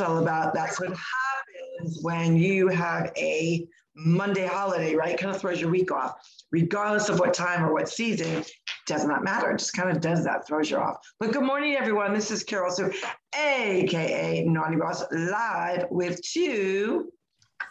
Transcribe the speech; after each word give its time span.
all 0.00 0.18
about. 0.18 0.54
That's 0.54 0.80
what 0.80 0.90
happens 0.90 1.98
when 2.02 2.36
you 2.36 2.68
have 2.68 3.12
a 3.16 3.66
Monday 3.94 4.46
holiday, 4.46 4.94
right? 4.94 5.18
Kind 5.18 5.34
of 5.34 5.40
throws 5.40 5.60
your 5.60 5.70
week 5.70 5.90
off, 5.92 6.14
regardless 6.52 7.08
of 7.08 7.18
what 7.18 7.34
time 7.34 7.64
or 7.64 7.72
what 7.72 7.88
season. 7.88 8.44
Does 8.86 9.04
not 9.04 9.22
matter. 9.22 9.50
It 9.50 9.58
just 9.58 9.74
kind 9.74 9.90
of 9.90 10.00
does 10.00 10.24
that, 10.24 10.46
throws 10.46 10.70
you 10.70 10.78
off. 10.78 10.96
But 11.20 11.32
good 11.32 11.44
morning, 11.44 11.76
everyone. 11.76 12.12
This 12.12 12.30
is 12.30 12.42
Carol 12.42 12.72
Sue, 12.72 12.92
aka 13.36 14.42
Naughty 14.44 14.76
Boss, 14.76 15.04
live 15.12 15.86
with 15.90 16.20
two 16.22 17.12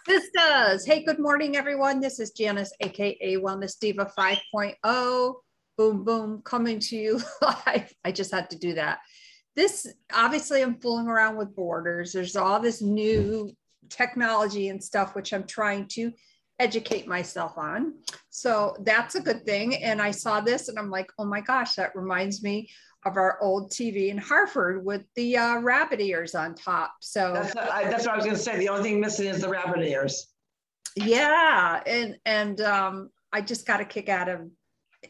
sisters. 0.07 0.85
Hey, 0.85 1.03
good 1.03 1.19
morning, 1.19 1.57
everyone. 1.57 1.99
This 1.99 2.19
is 2.19 2.31
Janice, 2.31 2.71
aka 2.79 3.35
Wellness 3.35 3.77
Diva 3.79 4.11
5.0. 4.17 5.33
Boom, 5.77 6.03
boom, 6.03 6.41
coming 6.43 6.79
to 6.79 6.95
you 6.95 7.19
live. 7.41 7.93
I 8.05 8.11
just 8.11 8.31
had 8.31 8.49
to 8.51 8.57
do 8.57 8.75
that 8.75 8.99
this 9.59 9.87
obviously 10.13 10.61
I'm 10.61 10.79
fooling 10.79 11.07
around 11.07 11.35
with 11.35 11.53
borders. 11.53 12.13
There's 12.13 12.37
all 12.37 12.61
this 12.61 12.81
new 12.81 13.51
technology 13.89 14.69
and 14.69 14.81
stuff, 14.81 15.15
which 15.15 15.33
I'm 15.33 15.45
trying 15.45 15.87
to 15.89 16.13
educate 16.59 17.07
myself 17.07 17.57
on. 17.57 17.95
So 18.29 18.77
that's 18.85 19.15
a 19.15 19.21
good 19.21 19.45
thing. 19.45 19.83
And 19.83 20.01
I 20.01 20.11
saw 20.11 20.39
this 20.39 20.69
and 20.69 20.79
I'm 20.79 20.89
like, 20.89 21.11
oh 21.19 21.25
my 21.25 21.41
gosh, 21.41 21.75
that 21.75 21.93
reminds 21.93 22.41
me 22.41 22.69
of 23.05 23.17
our 23.17 23.37
old 23.41 23.71
TV 23.71 24.07
in 24.09 24.17
Hartford 24.17 24.85
with 24.85 25.03
the 25.15 25.35
uh, 25.35 25.59
rabbit 25.59 25.99
ears 25.99 26.35
on 26.35 26.55
top. 26.55 26.93
So 27.01 27.33
that's, 27.33 27.53
I, 27.57 27.83
that's 27.83 28.05
what 28.05 28.13
I 28.13 28.15
was 28.15 28.25
going 28.25 28.37
to 28.37 28.41
say. 28.41 28.57
The 28.57 28.69
only 28.69 28.83
thing 28.83 29.01
missing 29.01 29.27
is 29.27 29.41
the 29.41 29.49
rabbit 29.49 29.85
ears. 29.85 30.27
Yeah, 30.95 31.81
and 31.85 32.17
and 32.25 32.59
um, 32.61 33.09
I 33.31 33.41
just 33.41 33.65
got 33.67 33.79
a 33.79 33.85
kick 33.85 34.09
out 34.09 34.27
of 34.27 34.49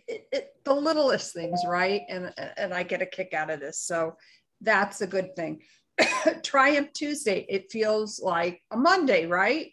it, 0.07 0.27
it, 0.31 0.49
the 0.65 0.73
littlest 0.73 1.33
things, 1.33 1.61
right? 1.65 2.01
And 2.09 2.33
and 2.57 2.73
I 2.73 2.83
get 2.83 3.01
a 3.01 3.05
kick 3.05 3.33
out 3.33 3.49
of 3.49 3.59
this. 3.59 3.81
So 3.81 4.17
that's 4.61 5.01
a 5.01 5.07
good 5.07 5.35
thing. 5.35 5.61
Triumph 6.43 6.93
Tuesday, 6.93 7.45
it 7.49 7.71
feels 7.71 8.19
like 8.21 8.61
a 8.71 8.77
Monday, 8.77 9.25
right? 9.25 9.71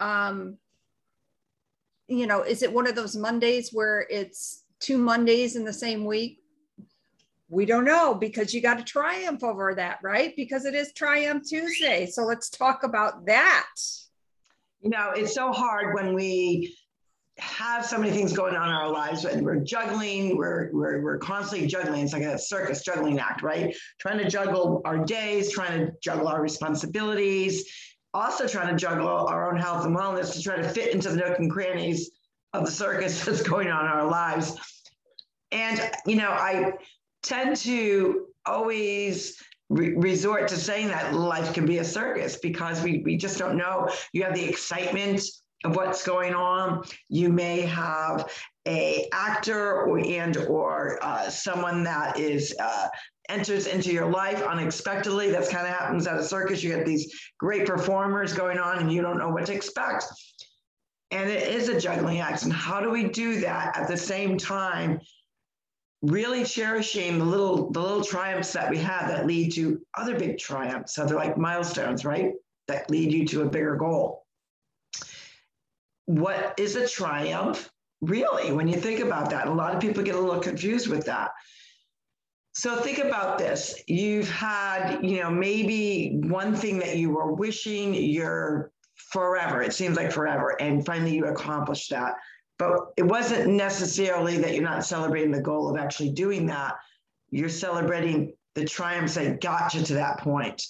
Um, 0.00 0.58
you 2.08 2.26
know, 2.26 2.42
is 2.42 2.62
it 2.62 2.72
one 2.72 2.86
of 2.86 2.94
those 2.94 3.16
Mondays 3.16 3.70
where 3.72 4.06
it's 4.10 4.64
two 4.80 4.98
Mondays 4.98 5.56
in 5.56 5.64
the 5.64 5.72
same 5.72 6.04
week? 6.04 6.40
We 7.48 7.66
don't 7.66 7.84
know 7.84 8.14
because 8.14 8.52
you 8.52 8.60
got 8.60 8.78
to 8.78 8.84
triumph 8.84 9.44
over 9.44 9.74
that, 9.74 9.98
right? 10.02 10.34
Because 10.36 10.64
it 10.64 10.74
is 10.74 10.92
Triumph 10.92 11.44
Tuesday. 11.48 12.06
So 12.06 12.24
let's 12.24 12.50
talk 12.50 12.82
about 12.82 13.26
that. 13.26 13.66
You 14.80 14.90
know, 14.90 15.12
it's 15.14 15.34
so 15.34 15.52
hard 15.52 15.94
when 15.94 16.14
we 16.14 16.76
have 17.38 17.84
so 17.84 17.98
many 17.98 18.12
things 18.12 18.32
going 18.32 18.54
on 18.54 18.68
in 18.68 18.74
our 18.74 18.88
lives 18.88 19.24
and 19.24 19.44
we're 19.44 19.58
juggling 19.58 20.36
we're, 20.36 20.70
we're, 20.72 21.02
we're 21.02 21.18
constantly 21.18 21.66
juggling. 21.66 22.02
It's 22.02 22.12
like 22.12 22.22
a 22.22 22.38
circus 22.38 22.82
juggling 22.82 23.18
act 23.18 23.42
right? 23.42 23.74
Trying 23.98 24.18
to 24.18 24.28
juggle 24.28 24.82
our 24.84 25.04
days 25.04 25.52
trying 25.52 25.86
to 25.86 25.92
juggle 26.02 26.28
our 26.28 26.40
responsibilities 26.40 27.64
also 28.12 28.46
trying 28.46 28.68
to 28.68 28.76
juggle 28.76 29.08
our 29.08 29.50
own 29.50 29.58
health 29.58 29.84
and 29.84 29.96
wellness 29.96 30.32
to 30.34 30.42
try 30.42 30.56
to 30.56 30.68
fit 30.68 30.94
into 30.94 31.08
the 31.08 31.16
nook 31.16 31.38
and 31.40 31.50
crannies 31.50 32.12
of 32.52 32.64
the 32.64 32.70
circus 32.70 33.24
that's 33.24 33.42
going 33.42 33.68
on 33.68 33.84
in 33.84 33.90
our 33.90 34.06
lives. 34.06 34.56
And 35.50 35.80
you 36.06 36.16
know 36.16 36.30
i 36.30 36.72
tend 37.24 37.56
to 37.56 38.26
always 38.46 39.42
re- 39.70 39.94
resort 39.96 40.48
to 40.48 40.56
saying 40.56 40.88
that 40.88 41.14
life 41.14 41.52
can 41.54 41.66
be 41.66 41.78
a 41.78 41.84
circus 41.84 42.36
because 42.36 42.82
we, 42.82 42.98
we 43.04 43.16
just 43.16 43.38
don't 43.38 43.56
know. 43.56 43.88
You 44.12 44.22
have 44.24 44.34
the 44.34 44.44
excitement 44.44 45.22
of 45.64 45.76
what's 45.76 46.04
going 46.04 46.34
on. 46.34 46.84
You 47.08 47.30
may 47.30 47.62
have 47.62 48.30
a 48.66 49.08
actor 49.12 49.82
or 49.82 49.98
and 49.98 50.36
or 50.36 50.98
uh, 51.02 51.28
someone 51.28 51.82
that 51.84 52.18
is 52.18 52.54
uh, 52.60 52.88
enters 53.28 53.66
into 53.66 53.92
your 53.92 54.06
life 54.06 54.42
unexpectedly. 54.42 55.30
That's 55.30 55.50
kind 55.50 55.66
of 55.66 55.72
happens 55.72 56.06
at 56.06 56.18
a 56.18 56.22
circus. 56.22 56.62
You 56.62 56.70
get 56.70 56.86
these 56.86 57.12
great 57.38 57.66
performers 57.66 58.32
going 58.32 58.58
on, 58.58 58.78
and 58.78 58.92
you 58.92 59.02
don't 59.02 59.18
know 59.18 59.30
what 59.30 59.46
to 59.46 59.54
expect. 59.54 60.04
And 61.10 61.30
it 61.30 61.48
is 61.48 61.68
a 61.68 61.80
juggling 61.80 62.20
act. 62.20 62.42
And 62.42 62.52
how 62.52 62.80
do 62.80 62.90
we 62.90 63.08
do 63.08 63.40
that 63.40 63.76
at 63.76 63.88
the 63.88 63.96
same 63.96 64.36
time? 64.36 65.00
Really 66.02 66.44
cherishing 66.44 67.18
the 67.18 67.24
little 67.24 67.70
the 67.70 67.80
little 67.80 68.04
triumphs 68.04 68.52
that 68.52 68.70
we 68.70 68.76
have 68.78 69.08
that 69.08 69.26
lead 69.26 69.52
to 69.54 69.80
other 69.96 70.18
big 70.18 70.36
triumphs. 70.36 70.94
So 70.94 71.06
they're 71.06 71.16
like 71.16 71.38
milestones, 71.38 72.04
right? 72.04 72.32
That 72.68 72.90
lead 72.90 73.12
you 73.12 73.26
to 73.28 73.42
a 73.42 73.46
bigger 73.46 73.76
goal 73.76 74.23
what 76.06 76.54
is 76.58 76.76
a 76.76 76.86
triumph 76.86 77.70
really 78.00 78.52
when 78.52 78.68
you 78.68 78.76
think 78.76 79.00
about 79.00 79.30
that? 79.30 79.46
A 79.46 79.52
lot 79.52 79.74
of 79.74 79.80
people 79.80 80.02
get 80.02 80.14
a 80.14 80.20
little 80.20 80.40
confused 80.40 80.88
with 80.88 81.06
that. 81.06 81.30
So 82.52 82.76
think 82.76 82.98
about 82.98 83.38
this. 83.38 83.82
You've 83.88 84.30
had 84.30 85.00
you 85.02 85.20
know 85.20 85.30
maybe 85.30 86.20
one 86.24 86.54
thing 86.54 86.78
that 86.78 86.96
you 86.96 87.10
were 87.10 87.32
wishing 87.32 87.94
you're 87.94 88.70
forever 88.96 89.60
it 89.60 89.74
seems 89.74 89.96
like 89.96 90.12
forever 90.12 90.56
and 90.60 90.86
finally 90.86 91.14
you 91.14 91.26
accomplished 91.26 91.90
that. 91.90 92.14
But 92.58 92.78
it 92.96 93.02
wasn't 93.02 93.50
necessarily 93.50 94.38
that 94.38 94.54
you're 94.54 94.62
not 94.62 94.84
celebrating 94.84 95.32
the 95.32 95.40
goal 95.40 95.68
of 95.68 95.76
actually 95.76 96.10
doing 96.10 96.46
that. 96.46 96.74
You're 97.30 97.48
celebrating 97.48 98.34
the 98.54 98.64
triumphs 98.64 99.16
that 99.16 99.40
got 99.40 99.74
you 99.74 99.82
to 99.82 99.94
that 99.94 100.18
point 100.20 100.62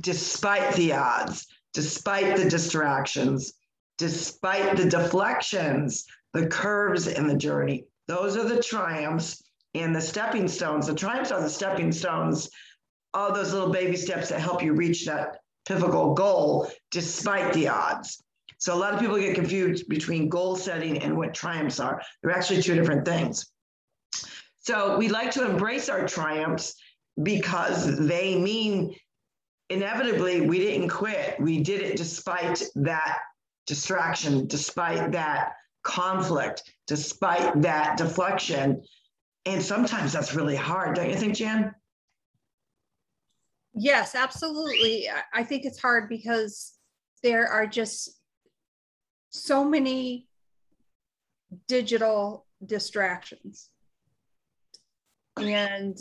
despite 0.00 0.74
the 0.74 0.92
odds 0.92 1.46
despite 1.74 2.36
the 2.36 2.48
distractions 2.48 3.54
despite 4.02 4.76
the 4.76 4.84
deflections, 4.84 6.06
the 6.32 6.48
curves 6.48 7.06
in 7.06 7.28
the 7.28 7.36
journey. 7.36 7.84
Those 8.08 8.36
are 8.36 8.42
the 8.42 8.60
triumphs 8.60 9.44
and 9.74 9.94
the 9.94 10.00
stepping 10.00 10.48
stones. 10.48 10.88
The 10.88 10.94
triumphs 10.94 11.30
are 11.30 11.40
the 11.40 11.48
stepping 11.48 11.92
stones, 11.92 12.50
all 13.14 13.32
those 13.32 13.52
little 13.52 13.70
baby 13.70 13.96
steps 13.96 14.28
that 14.30 14.40
help 14.40 14.60
you 14.60 14.72
reach 14.72 15.06
that 15.06 15.36
pivotal 15.66 16.14
goal 16.14 16.68
despite 16.90 17.52
the 17.52 17.68
odds. 17.68 18.20
So 18.58 18.74
a 18.74 18.80
lot 18.82 18.92
of 18.92 18.98
people 18.98 19.18
get 19.18 19.36
confused 19.36 19.86
between 19.88 20.28
goal 20.28 20.56
setting 20.56 20.98
and 20.98 21.16
what 21.16 21.32
triumphs 21.32 21.78
are. 21.78 22.02
They're 22.22 22.36
actually 22.36 22.60
two 22.60 22.74
different 22.74 23.04
things. 23.04 23.52
So 24.58 24.98
we 24.98 25.10
like 25.10 25.30
to 25.32 25.48
embrace 25.48 25.88
our 25.88 26.08
triumphs 26.08 26.74
because 27.22 28.04
they 28.08 28.36
mean 28.36 28.96
inevitably 29.70 30.40
we 30.40 30.58
didn't 30.58 30.88
quit. 30.88 31.38
We 31.38 31.62
did 31.62 31.82
it 31.82 31.96
despite 31.96 32.64
that 32.74 33.20
distraction, 33.66 34.46
despite 34.46 35.12
that 35.12 35.52
conflict, 35.82 36.62
despite 36.86 37.62
that 37.62 37.96
deflection. 37.96 38.82
And 39.44 39.62
sometimes 39.62 40.12
that's 40.12 40.34
really 40.34 40.56
hard, 40.56 40.96
don't 40.96 41.10
you 41.10 41.16
think, 41.16 41.34
Jan? 41.34 41.74
Yes, 43.74 44.14
absolutely. 44.14 45.08
I 45.32 45.44
think 45.44 45.64
it's 45.64 45.80
hard 45.80 46.08
because 46.08 46.74
there 47.22 47.48
are 47.48 47.66
just 47.66 48.20
so 49.30 49.64
many 49.64 50.28
digital 51.68 52.46
distractions. 52.64 53.70
And 55.36 55.98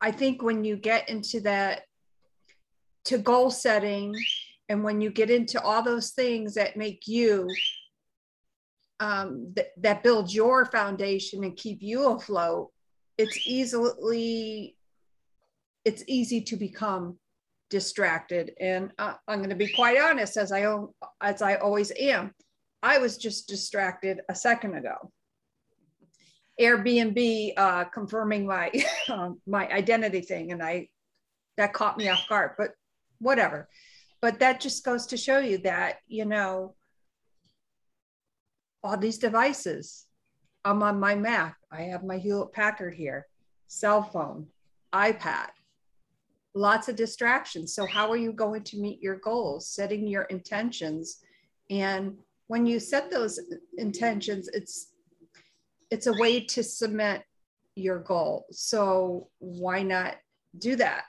I 0.00 0.10
think 0.10 0.42
when 0.42 0.64
you 0.64 0.76
get 0.76 1.08
into 1.08 1.40
that 1.40 1.82
to 3.04 3.18
goal 3.18 3.50
setting 3.50 4.14
and 4.68 4.82
when 4.82 5.00
you 5.00 5.10
get 5.10 5.30
into 5.30 5.60
all 5.60 5.82
those 5.82 6.10
things 6.10 6.54
that 6.54 6.76
make 6.76 7.06
you 7.06 7.48
um, 9.00 9.52
th- 9.54 9.68
that 9.78 10.02
build 10.02 10.32
your 10.32 10.64
foundation 10.66 11.44
and 11.44 11.56
keep 11.56 11.82
you 11.82 12.08
afloat 12.08 12.70
it's 13.18 13.46
easily 13.46 14.76
it's 15.84 16.02
easy 16.06 16.40
to 16.40 16.56
become 16.56 17.18
distracted. 17.70 18.52
And 18.60 18.92
uh, 18.98 19.14
i'm 19.26 19.38
going 19.38 19.50
to 19.50 19.56
be 19.56 19.72
quite 19.72 20.00
honest 20.00 20.36
as 20.36 20.52
i 20.52 20.64
own, 20.64 20.90
as 21.20 21.42
i 21.42 21.56
always 21.56 21.92
am 21.98 22.32
i 22.82 22.98
was 22.98 23.16
just 23.16 23.48
distracted 23.48 24.20
a 24.28 24.34
second 24.34 24.74
ago. 24.76 25.10
Airbnb 26.60 27.54
uh, 27.56 27.84
confirming 27.84 28.46
my 28.46 28.70
um, 29.08 29.40
my 29.46 29.68
identity 29.68 30.20
thing 30.20 30.52
and 30.52 30.62
i 30.62 30.88
that 31.56 31.72
caught 31.72 31.96
me 31.96 32.08
off 32.08 32.28
guard 32.28 32.52
but 32.56 32.70
whatever 33.18 33.68
but 34.24 34.38
that 34.40 34.58
just 34.58 34.84
goes 34.84 35.06
to 35.06 35.16
show 35.16 35.38
you 35.38 35.58
that 35.58 35.98
you 36.06 36.24
know 36.24 36.74
all 38.82 38.96
these 38.96 39.18
devices 39.18 40.06
i'm 40.64 40.82
on 40.82 40.98
my 40.98 41.14
mac 41.14 41.56
i 41.70 41.82
have 41.82 42.02
my 42.04 42.16
hewlett 42.16 42.52
packard 42.52 42.94
here 42.94 43.26
cell 43.68 44.02
phone 44.02 44.46
ipad 44.94 45.50
lots 46.54 46.88
of 46.88 46.96
distractions. 46.96 47.74
So 47.74 47.84
how 47.84 48.10
are 48.10 48.16
you 48.16 48.32
going 48.32 48.62
to 48.64 48.78
meet 48.78 49.02
your 49.02 49.16
goals 49.16 49.68
setting 49.68 50.06
your 50.06 50.22
intentions? 50.24 51.18
And 51.70 52.16
when 52.46 52.66
you 52.66 52.78
set 52.78 53.10
those 53.10 53.40
intentions 53.78 54.48
it's 54.52 54.92
it's 55.90 56.06
a 56.06 56.14
way 56.14 56.40
to 56.40 56.62
cement 56.62 57.22
your 57.76 57.98
goal. 57.98 58.46
So 58.50 59.28
why 59.38 59.82
not 59.82 60.16
do 60.58 60.76
that 60.76 61.04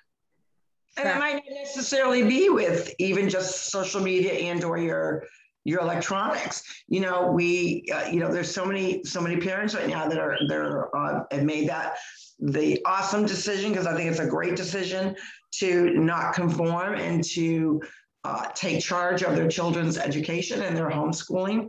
and 0.97 1.09
it 1.09 1.17
might 1.17 1.33
not 1.33 1.43
necessarily 1.49 2.23
be 2.23 2.49
with 2.49 2.93
even 2.99 3.29
just 3.29 3.71
social 3.71 4.01
media 4.01 4.33
and 4.33 4.63
or 4.63 4.77
your 4.77 5.23
your 5.65 5.81
electronics. 5.81 6.63
You 6.87 7.01
know, 7.01 7.31
we, 7.31 7.85
uh, 7.93 8.05
you 8.05 8.19
know, 8.19 8.31
there's 8.31 8.53
so 8.53 8.65
many 8.65 9.03
so 9.03 9.19
many 9.19 9.37
parents 9.37 9.73
right 9.73 9.89
now 9.89 10.07
that 10.07 10.19
are 10.19 10.37
they're 10.47 10.95
uh, 10.95 11.23
have 11.31 11.43
made 11.43 11.69
that 11.69 11.97
the 12.39 12.81
awesome 12.85 13.25
decision 13.25 13.71
because 13.71 13.87
I 13.87 13.95
think 13.95 14.09
it's 14.09 14.19
a 14.19 14.27
great 14.27 14.55
decision 14.55 15.15
to 15.59 15.91
not 15.93 16.33
conform 16.33 16.95
and 16.95 17.23
to 17.23 17.81
uh, 18.23 18.47
take 18.53 18.81
charge 18.81 19.23
of 19.23 19.35
their 19.35 19.47
children's 19.47 19.97
education 19.97 20.61
and 20.61 20.75
their 20.75 20.89
homeschooling. 20.89 21.67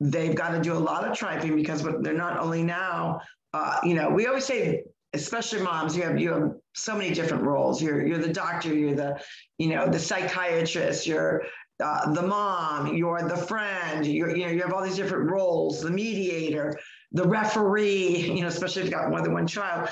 They've 0.00 0.34
got 0.34 0.50
to 0.50 0.60
do 0.60 0.72
a 0.72 0.78
lot 0.78 1.06
of 1.06 1.16
triping 1.16 1.56
because 1.56 1.82
they're 1.82 2.14
not 2.14 2.38
only 2.38 2.62
now, 2.62 3.20
uh, 3.52 3.80
you 3.84 3.94
know, 3.94 4.10
we 4.10 4.26
always 4.26 4.44
say, 4.44 4.84
especially 5.12 5.62
moms, 5.62 5.96
you 5.96 6.02
have 6.02 6.18
you 6.18 6.32
have 6.32 6.52
so 6.74 6.96
many 6.96 7.12
different 7.12 7.44
roles. 7.44 7.82
You're 7.82 8.06
you're 8.06 8.18
the 8.18 8.32
doctor, 8.32 8.74
you're 8.74 8.94
the, 8.94 9.20
you 9.58 9.68
know, 9.68 9.88
the 9.88 9.98
psychiatrist, 9.98 11.06
you're 11.06 11.44
uh, 11.82 12.12
the 12.12 12.22
mom, 12.22 12.94
you're 12.94 13.22
the 13.22 13.36
friend, 13.36 14.06
you're, 14.06 14.36
you 14.36 14.44
know, 14.44 14.52
you 14.52 14.60
have 14.60 14.72
all 14.72 14.82
these 14.82 14.96
different 14.96 15.30
roles, 15.30 15.80
the 15.80 15.90
mediator, 15.90 16.78
the 17.12 17.24
referee, 17.24 18.32
you 18.34 18.42
know, 18.42 18.48
especially 18.48 18.82
if 18.82 18.88
you've 18.88 18.94
got 18.94 19.08
more 19.08 19.22
than 19.22 19.32
one 19.32 19.46
child. 19.46 19.88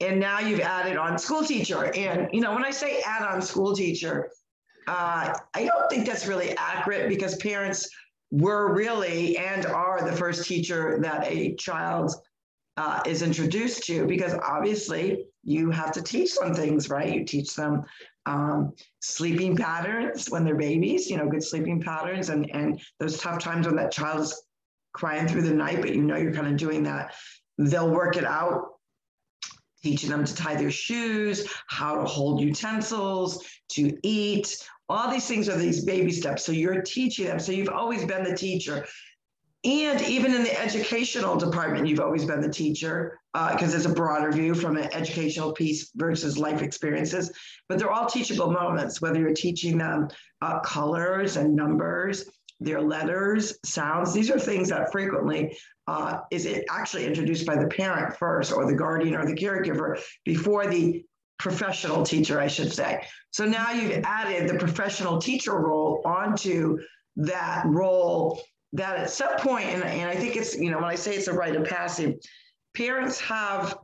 And 0.00 0.18
now 0.18 0.40
you've 0.40 0.60
added 0.60 0.96
on 0.96 1.18
school 1.18 1.44
teacher. 1.44 1.92
And, 1.94 2.28
you 2.32 2.40
know, 2.40 2.54
when 2.54 2.64
I 2.64 2.70
say 2.70 3.02
add 3.06 3.22
on 3.22 3.42
school 3.42 3.74
teacher, 3.74 4.30
uh, 4.88 5.34
I 5.54 5.64
don't 5.64 5.88
think 5.90 6.06
that's 6.06 6.26
really 6.26 6.56
accurate 6.56 7.08
because 7.08 7.36
parents 7.36 7.88
were 8.30 8.74
really 8.74 9.36
and 9.36 9.66
are 9.66 10.08
the 10.08 10.16
first 10.16 10.46
teacher 10.46 10.98
that 11.02 11.26
a 11.26 11.54
child 11.56 12.14
uh, 12.80 13.02
is 13.04 13.20
introduced 13.20 13.84
to 13.84 14.06
because 14.06 14.34
obviously 14.42 15.26
you 15.44 15.70
have 15.70 15.92
to 15.92 16.00
teach 16.00 16.34
them 16.36 16.54
things, 16.54 16.88
right? 16.88 17.12
You 17.12 17.24
teach 17.26 17.54
them 17.54 17.84
um, 18.24 18.72
sleeping 19.00 19.54
patterns 19.54 20.30
when 20.30 20.44
they're 20.44 20.54
babies, 20.54 21.10
you 21.10 21.18
know, 21.18 21.28
good 21.28 21.44
sleeping 21.44 21.82
patterns 21.82 22.30
and, 22.30 22.50
and 22.50 22.80
those 22.98 23.18
tough 23.18 23.38
times 23.38 23.66
when 23.66 23.76
that 23.76 23.92
child 23.92 24.20
is 24.20 24.42
crying 24.94 25.28
through 25.28 25.42
the 25.42 25.52
night, 25.52 25.82
but 25.82 25.94
you 25.94 26.02
know 26.02 26.16
you're 26.16 26.32
kind 26.32 26.46
of 26.46 26.56
doing 26.56 26.82
that. 26.84 27.14
They'll 27.58 27.90
work 27.90 28.16
it 28.16 28.24
out 28.24 28.68
teaching 29.82 30.10
them 30.10 30.24
to 30.24 30.34
tie 30.34 30.56
their 30.56 30.70
shoes, 30.70 31.46
how 31.68 31.96
to 31.96 32.04
hold 32.04 32.40
utensils, 32.40 33.44
to 33.70 33.96
eat. 34.02 34.56
All 34.88 35.10
these 35.10 35.26
things 35.26 35.48
are 35.48 35.56
these 35.56 35.84
baby 35.84 36.12
steps. 36.12 36.44
So 36.44 36.52
you're 36.52 36.82
teaching 36.82 37.26
them. 37.26 37.38
So 37.38 37.52
you've 37.52 37.68
always 37.68 38.04
been 38.04 38.24
the 38.24 38.36
teacher. 38.36 38.86
And 39.62 40.00
even 40.02 40.34
in 40.34 40.42
the 40.42 40.58
educational 40.58 41.36
department, 41.36 41.86
you've 41.86 42.00
always 42.00 42.24
been 42.24 42.40
the 42.40 42.48
teacher 42.48 43.18
because 43.34 43.74
uh, 43.74 43.76
it's 43.76 43.84
a 43.84 43.92
broader 43.92 44.32
view 44.32 44.54
from 44.54 44.78
an 44.78 44.88
educational 44.94 45.52
piece 45.52 45.90
versus 45.94 46.38
life 46.38 46.62
experiences. 46.62 47.30
But 47.68 47.78
they're 47.78 47.90
all 47.90 48.06
teachable 48.06 48.50
moments, 48.50 49.02
whether 49.02 49.20
you're 49.20 49.34
teaching 49.34 49.76
them 49.76 50.08
uh, 50.40 50.60
colors 50.60 51.36
and 51.36 51.54
numbers, 51.54 52.24
their 52.58 52.80
letters, 52.80 53.58
sounds. 53.64 54.14
These 54.14 54.30
are 54.30 54.38
things 54.38 54.70
that 54.70 54.90
frequently 54.92 55.54
uh, 55.86 56.20
is 56.30 56.48
actually 56.70 57.04
introduced 57.04 57.44
by 57.44 57.56
the 57.56 57.68
parent 57.68 58.16
first 58.16 58.52
or 58.52 58.66
the 58.66 58.74
guardian 58.74 59.14
or 59.14 59.26
the 59.26 59.34
caregiver 59.34 60.00
before 60.24 60.66
the 60.68 61.04
professional 61.38 62.02
teacher, 62.02 62.40
I 62.40 62.46
should 62.46 62.72
say. 62.72 63.06
So 63.30 63.44
now 63.44 63.72
you've 63.72 64.04
added 64.04 64.48
the 64.48 64.58
professional 64.58 65.18
teacher 65.18 65.58
role 65.58 66.00
onto 66.06 66.78
that 67.16 67.64
role 67.66 68.40
that 68.72 68.96
at 68.96 69.10
some 69.10 69.36
point, 69.38 69.66
and, 69.66 69.82
and 69.82 70.08
I 70.08 70.14
think 70.14 70.36
it's, 70.36 70.56
you 70.56 70.70
know, 70.70 70.76
when 70.76 70.86
I 70.86 70.94
say 70.94 71.16
it's 71.16 71.28
a 71.28 71.32
rite 71.32 71.56
of 71.56 71.64
passage, 71.64 72.16
parents 72.74 73.20
have 73.20 73.76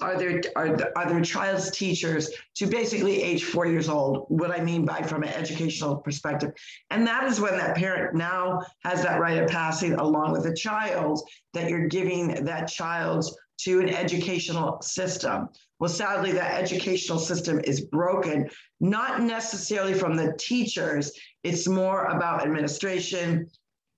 are 0.00 0.18
their 0.18 0.42
are, 0.56 0.76
are 0.96 1.08
their 1.08 1.22
child's 1.22 1.70
teachers 1.70 2.30
to 2.54 2.66
basically 2.66 3.22
age 3.22 3.44
four 3.44 3.66
years 3.66 3.88
old 3.88 4.26
what 4.28 4.50
i 4.50 4.60
mean 4.60 4.84
by 4.84 5.00
from 5.02 5.22
an 5.22 5.28
educational 5.28 5.96
perspective. 5.96 6.52
And 6.90 7.06
that 7.06 7.24
is 7.24 7.40
when 7.40 7.56
that 7.56 7.76
parent 7.76 8.14
now 8.14 8.62
has 8.82 9.02
that 9.02 9.20
rite 9.20 9.38
of 9.38 9.48
passing 9.48 9.94
along 9.94 10.32
with 10.32 10.42
the 10.42 10.54
child 10.54 11.20
that 11.54 11.70
you're 11.70 11.86
giving 11.86 12.44
that 12.44 12.68
child 12.68 13.26
to 13.58 13.80
an 13.80 13.88
educational 13.88 14.82
system. 14.82 15.48
Well 15.78 15.88
sadly 15.88 16.32
that 16.32 16.60
educational 16.60 17.18
system 17.18 17.60
is 17.64 17.82
broken 17.82 18.50
not 18.80 19.22
necessarily 19.22 19.94
from 19.94 20.16
the 20.16 20.34
teachers. 20.38 21.12
It's 21.42 21.68
more 21.68 22.06
about 22.06 22.42
administration 22.42 23.48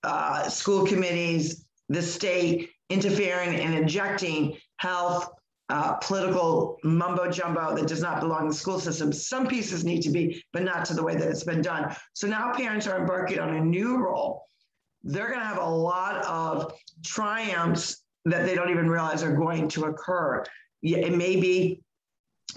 uh, 0.04 0.48
school 0.48 0.86
committees 0.86 1.64
the 1.88 2.02
state 2.02 2.70
interfering 2.90 3.56
and 3.56 3.74
injecting 3.74 4.56
health 4.76 5.30
uh, 5.70 5.94
political 5.94 6.78
mumbo 6.82 7.30
jumbo 7.30 7.74
that 7.74 7.86
does 7.86 8.00
not 8.00 8.20
belong 8.20 8.42
in 8.42 8.48
the 8.48 8.54
school 8.54 8.80
system. 8.80 9.12
Some 9.12 9.46
pieces 9.46 9.84
need 9.84 10.00
to 10.02 10.10
be, 10.10 10.42
but 10.52 10.62
not 10.62 10.84
to 10.86 10.94
the 10.94 11.02
way 11.02 11.14
that 11.14 11.28
it's 11.28 11.44
been 11.44 11.60
done. 11.60 11.94
So 12.14 12.26
now 12.26 12.52
parents 12.54 12.86
are 12.86 12.98
embarking 12.98 13.38
on 13.38 13.54
a 13.54 13.60
new 13.60 13.98
role. 13.98 14.44
They're 15.02 15.28
going 15.28 15.40
to 15.40 15.46
have 15.46 15.58
a 15.58 15.68
lot 15.68 16.24
of 16.24 16.72
triumphs 17.04 18.02
that 18.24 18.46
they 18.46 18.54
don't 18.54 18.70
even 18.70 18.88
realize 18.88 19.22
are 19.22 19.36
going 19.36 19.68
to 19.68 19.84
occur. 19.84 20.42
It 20.82 21.14
may 21.14 21.36
be 21.36 21.82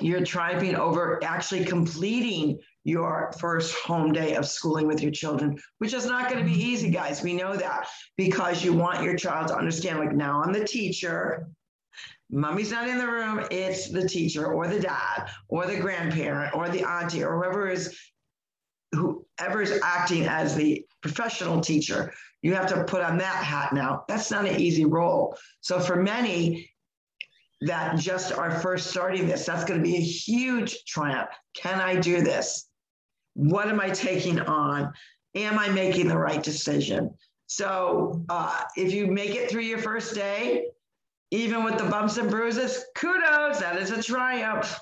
you're 0.02 0.26
triumphing 0.26 0.76
over 0.76 1.20
actually 1.24 1.66
completing 1.66 2.60
your 2.84 3.32
first 3.40 3.76
home 3.76 4.12
day 4.12 4.36
of 4.36 4.48
schooling 4.48 4.88
with 4.88 5.02
your 5.02 5.12
children, 5.12 5.58
which 5.78 5.94
is 5.94 6.06
not 6.06 6.30
going 6.30 6.44
to 6.44 6.52
be 6.52 6.60
easy, 6.60 6.90
guys. 6.90 7.22
We 7.22 7.34
know 7.34 7.56
that 7.56 7.88
because 8.18 8.64
you 8.64 8.74
want 8.74 9.04
your 9.04 9.16
child 9.16 9.48
to 9.50 9.56
understand, 9.56 10.00
like, 10.00 10.14
now 10.14 10.42
I'm 10.44 10.52
the 10.52 10.66
teacher 10.66 11.48
mommy's 12.32 12.72
not 12.72 12.88
in 12.88 12.98
the 12.98 13.08
room, 13.08 13.46
it's 13.52 13.90
the 13.90 14.08
teacher 14.08 14.48
or 14.48 14.68
the 14.68 14.80
dad 14.80 15.30
or 15.50 15.66
the 15.66 15.78
grandparent 15.78 16.56
or 16.56 16.70
the 16.70 16.88
auntie 16.88 17.24
or 17.24 17.38
whoever 17.38 17.70
is 17.70 17.98
whoever 18.94 19.62
is 19.62 19.80
acting 19.84 20.26
as 20.26 20.56
the 20.56 20.86
professional 21.02 21.62
teacher. 21.62 22.14
You 22.42 22.56
have 22.56 22.68
to 22.68 22.84
put 22.84 23.02
on 23.02 23.18
that 23.20 23.44
hat 23.44 23.74
now. 23.74 24.04
That's 24.08 24.32
not 24.32 24.46
an 24.46 24.60
easy 24.60 24.86
role. 24.86 25.38
So 25.62 25.80
for 25.80 25.96
many 25.96 26.71
that 27.62 27.98
just 27.98 28.32
are 28.34 28.52
first 28.60 28.88
starting 28.88 29.28
this, 29.28 29.46
that's 29.46 29.64
going 29.64 29.80
to 29.80 29.84
be 29.84 29.96
a 29.98 30.02
huge 30.02 30.84
triumph. 30.86 31.30
Can 31.56 31.80
I 31.80 32.00
do 32.00 32.22
this? 32.22 32.68
What 33.34 33.68
am 33.68 33.80
I 33.80 33.90
taking 33.90 34.40
on? 34.40 34.92
Am 35.36 35.58
I 35.58 35.70
making 35.70 36.08
the 36.08 36.18
right 36.18 36.42
decision? 36.42 37.14
So 37.48 38.24
uh, 38.30 38.64
if 38.76 38.94
you 38.94 39.08
make 39.08 39.36
it 39.36 39.50
through 39.50 39.62
your 39.62 39.80
first 39.80 40.16
day, 40.16 40.66
even 41.32 41.64
with 41.64 41.78
the 41.78 41.86
bumps 41.86 42.18
and 42.18 42.30
bruises, 42.30 42.84
kudos. 42.96 43.60
That 43.60 43.78
is 43.78 43.92
a 43.92 44.02
triumph. 44.04 44.78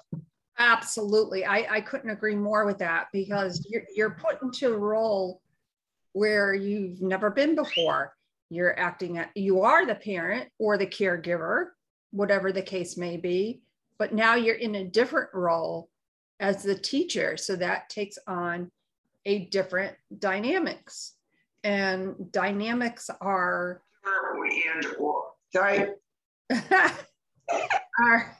Absolutely. 0.57 1.45
I, 1.45 1.65
I 1.69 1.81
couldn't 1.81 2.09
agree 2.09 2.35
more 2.35 2.65
with 2.65 2.79
that 2.79 3.07
because 3.13 3.65
you're, 3.69 3.83
you're 3.95 4.09
put 4.09 4.41
into 4.41 4.73
a 4.73 4.77
role 4.77 5.41
where 6.13 6.53
you've 6.53 7.01
never 7.01 7.29
been 7.29 7.55
before. 7.55 8.13
You're 8.49 8.77
acting 8.79 9.19
at, 9.19 9.29
you 9.35 9.61
are 9.61 9.85
the 9.85 9.95
parent 9.95 10.49
or 10.57 10.77
the 10.77 10.87
caregiver, 10.87 11.67
whatever 12.11 12.51
the 12.51 12.61
case 12.61 12.97
may 12.97 13.17
be, 13.17 13.61
but 13.97 14.13
now 14.13 14.35
you're 14.35 14.55
in 14.55 14.75
a 14.75 14.85
different 14.85 15.29
role 15.33 15.89
as 16.39 16.63
the 16.63 16.75
teacher. 16.75 17.37
So 17.37 17.55
that 17.57 17.89
takes 17.89 18.17
on 18.27 18.71
a 19.25 19.45
different 19.45 19.95
dynamics. 20.17 21.13
And 21.63 22.31
dynamics 22.31 23.09
are. 23.21 23.81
And 24.05 24.85
or, 24.97 25.23
sorry, 25.53 25.89
our, 26.49 28.35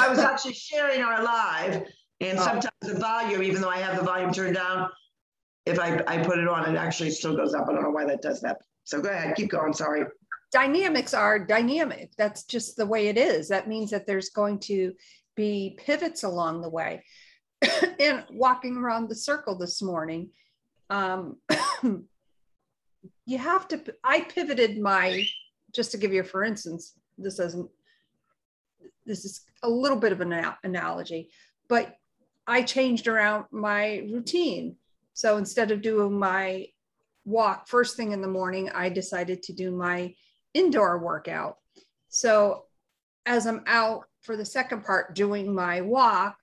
I 0.00 0.08
was 0.08 0.18
actually 0.18 0.52
sharing 0.52 1.02
our 1.02 1.24
live, 1.24 1.86
and 2.20 2.38
oh. 2.38 2.44
sometimes 2.44 2.70
the 2.82 2.94
volume, 2.94 3.42
even 3.42 3.62
though 3.62 3.70
I 3.70 3.78
have 3.78 3.96
the 3.96 4.04
volume 4.04 4.32
turned 4.32 4.56
down, 4.56 4.90
if 5.66 5.78
I, 5.78 6.02
I 6.06 6.18
put 6.18 6.38
it 6.38 6.48
on, 6.48 6.74
it 6.74 6.78
actually 6.78 7.10
still 7.10 7.36
goes 7.36 7.54
up. 7.54 7.66
I 7.68 7.72
don't 7.72 7.82
know 7.82 7.90
why 7.90 8.04
that 8.06 8.22
does 8.22 8.40
that. 8.42 8.58
So 8.84 9.00
go 9.00 9.10
ahead, 9.10 9.34
keep 9.36 9.50
going. 9.50 9.72
Sorry. 9.72 10.04
Dynamics 10.50 11.14
are 11.14 11.38
dynamic. 11.38 12.12
That's 12.16 12.44
just 12.44 12.76
the 12.76 12.86
way 12.86 13.08
it 13.08 13.18
is. 13.18 13.48
That 13.48 13.68
means 13.68 13.90
that 13.90 14.06
there's 14.06 14.30
going 14.30 14.60
to 14.60 14.94
be 15.36 15.78
pivots 15.78 16.24
along 16.24 16.62
the 16.62 16.70
way. 16.70 17.04
and 18.00 18.24
walking 18.30 18.76
around 18.76 19.08
the 19.08 19.14
circle 19.14 19.58
this 19.58 19.82
morning, 19.82 20.30
um, 20.90 21.36
you 23.26 23.38
have 23.38 23.68
to, 23.68 23.82
I 24.02 24.22
pivoted 24.22 24.78
my, 24.78 25.26
just 25.74 25.90
to 25.92 25.98
give 25.98 26.12
you, 26.12 26.22
for 26.22 26.44
instance, 26.44 26.94
this 27.18 27.38
isn't 27.38 27.68
this 29.08 29.24
is 29.24 29.40
a 29.62 29.68
little 29.68 29.96
bit 29.96 30.12
of 30.12 30.20
an 30.20 30.44
analogy, 30.62 31.30
but 31.68 31.96
I 32.46 32.62
changed 32.62 33.08
around 33.08 33.46
my 33.50 34.06
routine. 34.12 34.76
So 35.14 35.38
instead 35.38 35.72
of 35.72 35.82
doing 35.82 36.16
my 36.16 36.66
walk 37.24 37.66
first 37.66 37.96
thing 37.96 38.12
in 38.12 38.22
the 38.22 38.28
morning, 38.28 38.70
I 38.70 38.90
decided 38.90 39.42
to 39.44 39.52
do 39.52 39.70
my 39.70 40.14
indoor 40.54 40.98
workout. 40.98 41.56
So 42.08 42.64
as 43.26 43.46
I'm 43.46 43.62
out 43.66 44.04
for 44.22 44.36
the 44.36 44.44
second 44.44 44.84
part 44.84 45.14
doing 45.14 45.54
my 45.54 45.80
walk, 45.80 46.36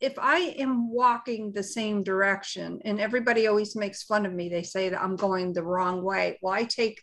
if 0.00 0.18
I 0.18 0.38
am 0.58 0.90
walking 0.90 1.52
the 1.52 1.62
same 1.62 2.02
direction, 2.02 2.80
and 2.84 3.00
everybody 3.00 3.46
always 3.46 3.76
makes 3.76 4.02
fun 4.02 4.26
of 4.26 4.32
me, 4.32 4.48
they 4.48 4.64
say 4.64 4.88
that 4.88 5.00
I'm 5.00 5.14
going 5.14 5.52
the 5.52 5.62
wrong 5.62 6.02
way. 6.02 6.38
Well, 6.42 6.52
I 6.52 6.64
take 6.64 7.00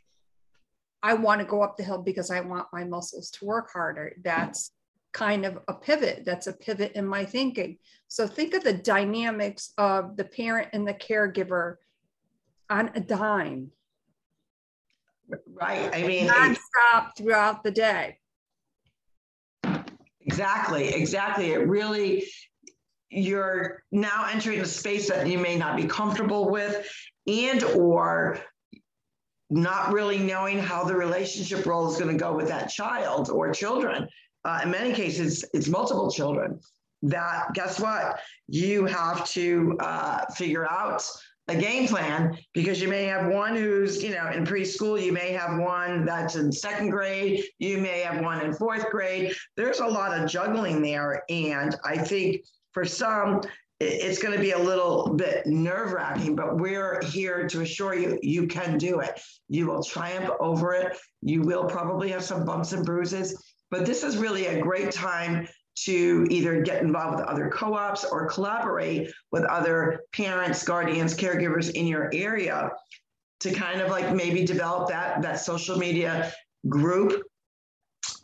I 1.02 1.14
want 1.14 1.40
to 1.40 1.48
go 1.48 1.62
up 1.62 1.78
the 1.78 1.84
hill 1.84 2.02
because 2.02 2.30
I 2.30 2.42
want 2.42 2.68
my 2.74 2.84
muscles 2.84 3.32
to 3.32 3.46
work 3.46 3.72
harder. 3.72 4.14
That's 4.22 4.72
kind 5.14 5.46
of 5.46 5.60
a 5.68 5.74
pivot. 5.74 6.24
That's 6.26 6.48
a 6.48 6.54
pivot 6.54 6.94
in 6.94 7.08
my 7.08 7.26
thinking. 7.26 7.78
So 8.08 8.28
think 8.28 8.54
of 8.54 8.64
the 8.64 8.74
dynamics 8.74 9.74
of 9.78 10.18
the 10.18 10.26
parent 10.26 10.70
and 10.74 10.88
the 10.88 10.94
caregiver 10.94 11.76
on 12.70 12.92
a 12.96 13.00
dime. 13.00 13.72
Right. 15.54 15.94
I 15.94 16.06
mean, 16.08 16.28
non-stop 16.28 17.18
throughout 17.18 17.64
the 17.64 17.72
day. 17.72 18.18
Exactly, 20.22 20.90
exactly. 20.94 21.52
It 21.52 21.68
really, 21.68 22.26
you're 23.10 23.84
now 23.92 24.28
entering 24.32 24.60
a 24.60 24.66
space 24.66 25.10
that 25.10 25.28
you 25.28 25.38
may 25.38 25.58
not 25.58 25.76
be 25.76 25.86
comfortable 25.86 26.50
with 26.50 26.88
and 27.28 27.64
or 27.64 28.40
not 29.50 29.92
really 29.92 30.20
knowing 30.20 30.60
how 30.60 30.84
the 30.84 30.96
relationship 30.96 31.66
role 31.66 31.92
is 31.92 31.98
going 31.98 32.12
to 32.16 32.20
go 32.20 32.36
with 32.36 32.48
that 32.48 32.70
child 32.70 33.30
or 33.30 33.52
children. 33.52 34.08
Uh, 34.46 34.62
in 34.64 34.72
many 34.72 34.94
cases, 34.94 35.44
it's 35.54 35.68
multiple 35.68 36.12
children 36.12 36.60
that 37.02 37.54
guess 37.54 37.80
what? 37.80 38.20
You 38.48 38.86
have 38.86 39.28
to 39.32 39.78
uh, 39.80 40.26
figure 40.36 40.70
out 40.70 41.04
a 41.50 41.56
game 41.56 41.88
plan 41.88 42.38
because 42.54 42.82
you 42.82 42.88
may 42.88 43.06
have 43.06 43.28
one 43.28 43.56
who's 43.56 44.04
you 44.04 44.12
know 44.12 44.30
in 44.30 44.46
preschool 44.46 45.02
you 45.02 45.12
may 45.12 45.32
have 45.32 45.60
one 45.60 46.06
that's 46.06 46.36
in 46.36 46.52
second 46.52 46.90
grade 46.90 47.44
you 47.58 47.80
may 47.80 48.02
have 48.02 48.24
one 48.24 48.40
in 48.42 48.54
fourth 48.54 48.90
grade 48.90 49.34
there's 49.58 49.80
a 49.80 49.86
lot 49.86 50.18
of 50.18 50.30
juggling 50.30 50.82
there 50.82 51.24
and 51.30 51.76
i 51.86 51.98
think 51.98 52.44
for 52.74 52.86
some 52.86 53.42
it's 53.80 54.22
going 54.22 54.36
to 54.36 54.42
be 54.42 54.52
a 54.52 54.60
little 54.60 55.14
bit 55.16 55.48
nerve 55.48 55.94
wracking, 55.94 56.36
but 56.36 56.58
we're 56.58 57.02
here 57.06 57.48
to 57.48 57.62
assure 57.62 57.96
you 57.96 58.20
you 58.22 58.46
can 58.46 58.78
do 58.78 59.00
it. 59.00 59.22
You 59.48 59.68
will 59.68 59.82
triumph 59.82 60.30
over 60.42 60.74
it. 60.74 60.98
You 61.22 61.44
will 61.44 61.64
probably 61.64 62.10
have 62.10 62.22
some 62.22 62.44
bumps 62.44 62.74
and 62.74 62.86
bruises, 62.86 63.42
but 63.72 63.86
this 63.86 64.04
is 64.04 64.18
really 64.18 64.48
a 64.48 64.62
great 64.62 64.92
time 64.92 65.48
to 65.86 66.28
either 66.30 66.62
get 66.62 66.82
involved 66.82 67.20
with 67.20 67.28
other 67.28 67.50
co 67.50 67.74
ops 67.74 68.04
or 68.04 68.28
collaborate 68.28 69.12
with 69.32 69.44
other 69.44 70.02
parents, 70.14 70.64
guardians, 70.64 71.16
caregivers 71.16 71.72
in 71.72 71.88
your 71.88 72.10
area 72.14 72.72
to 73.40 73.54
kind 73.54 73.82
of 73.82 73.90
like 73.90 74.14
maybe 74.14 74.46
develop 74.46 74.90
that, 74.90 75.22
that 75.22 75.40
social 75.40 75.78
media 75.78 76.32
group 76.68 77.24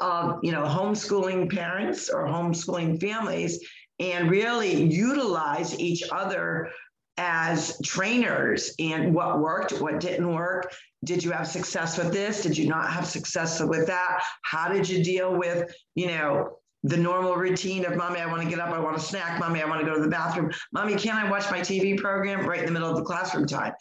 of 0.02 0.40
you 0.44 0.52
know 0.52 0.64
homeschooling 0.64 1.50
parents 1.50 2.10
or 2.10 2.26
homeschooling 2.26 3.00
families 3.00 3.66
and 4.00 4.30
really 4.30 4.84
utilize 4.84 5.80
each 5.80 6.04
other 6.12 6.70
as 7.18 7.80
trainers 7.82 8.74
and 8.80 9.14
what 9.14 9.40
worked, 9.40 9.72
what 9.80 10.02
didn't 10.02 10.34
work. 10.34 10.74
Did 11.06 11.24
you 11.24 11.32
have 11.32 11.48
success 11.48 11.98
with 11.98 12.12
this? 12.12 12.44
Did 12.44 12.58
you 12.58 12.68
not 12.68 12.92
have 12.92 13.06
success 13.06 13.62
with 13.62 13.88
that? 13.88 14.22
How 14.42 14.68
did 14.68 14.90
you 14.90 15.02
deal 15.02 15.38
with, 15.38 15.74
you 15.94 16.08
know, 16.08 16.58
the 16.86 16.98
normal 16.98 17.36
routine 17.36 17.84
of 17.86 17.98
mommy, 17.98 18.20
I 18.20 18.28
want 18.28 18.44
to 18.44 18.48
get 18.48 18.60
up, 18.60 18.70
I 18.70 18.80
want 18.80 18.96
to 18.96 19.04
snack, 19.04 19.40
mommy, 19.40 19.62
I 19.62 19.66
want 19.66 19.82
to 19.82 19.86
go 19.88 19.96
to 19.96 20.02
the 20.02 20.08
bathroom. 20.08 20.52
Mommy, 20.72 20.96
can 20.96 21.18
I 21.18 21.30
watch 21.30 21.50
my 21.50 21.60
TV 21.60 21.98
program 21.98 22.48
right 22.48 22.60
in 22.60 22.66
the 22.66 22.72
middle 22.72 22.90
of 22.90 22.96
the 22.96 23.04
classroom 23.04 23.48
time? 23.48 23.74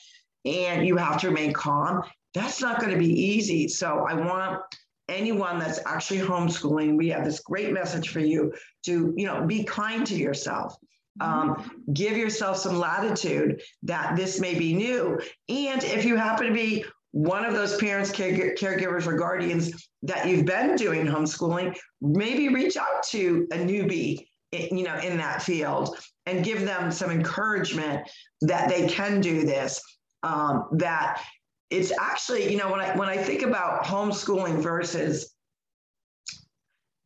And 0.47 0.87
you 0.87 0.97
have 0.97 1.21
to 1.21 1.29
remain 1.29 1.53
calm. 1.53 2.03
That's 2.33 2.63
not 2.63 2.81
going 2.81 2.93
to 2.93 2.99
be 2.99 3.13
easy. 3.13 3.69
So 3.69 4.07
I 4.09 4.15
want 4.15 4.63
anyone 5.11 5.59
that's 5.59 5.81
actually 5.85 6.21
homeschooling, 6.21 6.97
we 6.97 7.09
have 7.11 7.27
this 7.27 7.41
great 7.41 7.75
message 7.75 8.09
for 8.09 8.21
you 8.21 8.55
to, 8.87 9.13
you 9.17 9.27
know, 9.27 9.47
be 9.47 9.65
kind 9.65 10.07
to 10.07 10.17
yourself. 10.17 10.75
Um, 11.21 11.71
give 11.93 12.17
yourself 12.17 12.57
some 12.57 12.77
latitude 12.77 13.63
that 13.85 14.17
this 14.17 14.41
may 14.41 14.59
be 14.59 14.75
new. 14.75 15.21
And 15.49 15.85
if 15.85 16.05
you 16.05 16.17
happen 16.17 16.47
to 16.47 16.53
be 16.53 16.85
one 17.14 17.44
of 17.44 17.54
those 17.54 17.76
parents, 17.76 18.11
care- 18.11 18.56
caregivers, 18.56 19.06
or 19.06 19.12
guardians 19.12 19.88
that 20.02 20.26
you've 20.26 20.44
been 20.44 20.75
doing 20.75 21.06
homeschooling, 21.06 21.76
maybe 22.02 22.49
reach 22.49 22.76
out 22.76 23.04
to 23.04 23.47
a 23.52 23.56
newbie, 23.56 24.26
you 24.50 24.83
know, 24.83 24.97
in 24.97 25.16
that 25.16 25.40
field 25.40 25.97
and 26.26 26.44
give 26.44 26.62
them 26.62 26.90
some 26.90 27.12
encouragement 27.12 28.02
that 28.40 28.68
they 28.68 28.88
can 28.88 29.21
do 29.21 29.47
this. 29.47 29.80
Um, 30.25 30.66
that 30.73 31.23
it's 31.71 31.92
actually, 32.00 32.50
you 32.50 32.59
know, 32.59 32.68
when 32.68 32.80
I 32.80 32.97
when 32.97 33.09
I 33.09 33.16
think 33.16 33.42
about 33.42 33.85
homeschooling 33.85 34.61
versus 34.61 35.33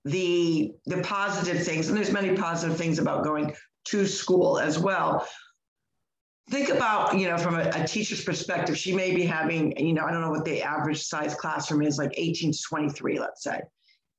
the 0.06 0.72
the 0.86 1.02
positive 1.02 1.62
things, 1.62 1.88
and 1.88 1.96
there's 1.96 2.12
many 2.12 2.34
positive 2.34 2.78
things 2.78 2.98
about 2.98 3.24
going 3.24 3.54
to 3.86 4.06
school 4.06 4.58
as 4.58 4.78
well. 4.78 5.28
Think 6.50 6.70
about, 6.70 7.18
you 7.18 7.28
know, 7.28 7.36
from 7.36 7.56
a, 7.56 7.70
a 7.74 7.86
teacher's 7.86 8.24
perspective, 8.24 8.78
she 8.78 8.94
may 8.94 9.14
be 9.14 9.24
having, 9.26 9.76
you 9.76 9.92
know, 9.92 10.04
I 10.04 10.12
don't 10.12 10.22
know 10.22 10.30
what 10.30 10.46
the 10.46 10.62
average 10.62 11.02
size 11.02 11.34
classroom 11.34 11.82
is, 11.82 11.98
like 11.98 12.12
18 12.16 12.52
to 12.52 12.62
23, 12.62 13.18
let's 13.18 13.42
say. 13.42 13.60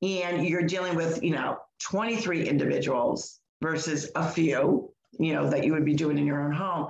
And 0.02 0.46
you're 0.46 0.64
dealing 0.64 0.96
with, 0.96 1.24
you 1.24 1.32
know, 1.32 1.58
23 1.82 2.48
individuals 2.48 3.40
versus 3.62 4.12
a 4.16 4.30
few, 4.30 4.92
you 5.18 5.34
know, 5.34 5.50
that 5.50 5.64
you 5.64 5.74
would 5.74 5.86
be 5.86 5.96
doing 5.96 6.18
in 6.18 6.26
your 6.26 6.44
own 6.44 6.52
home. 6.52 6.88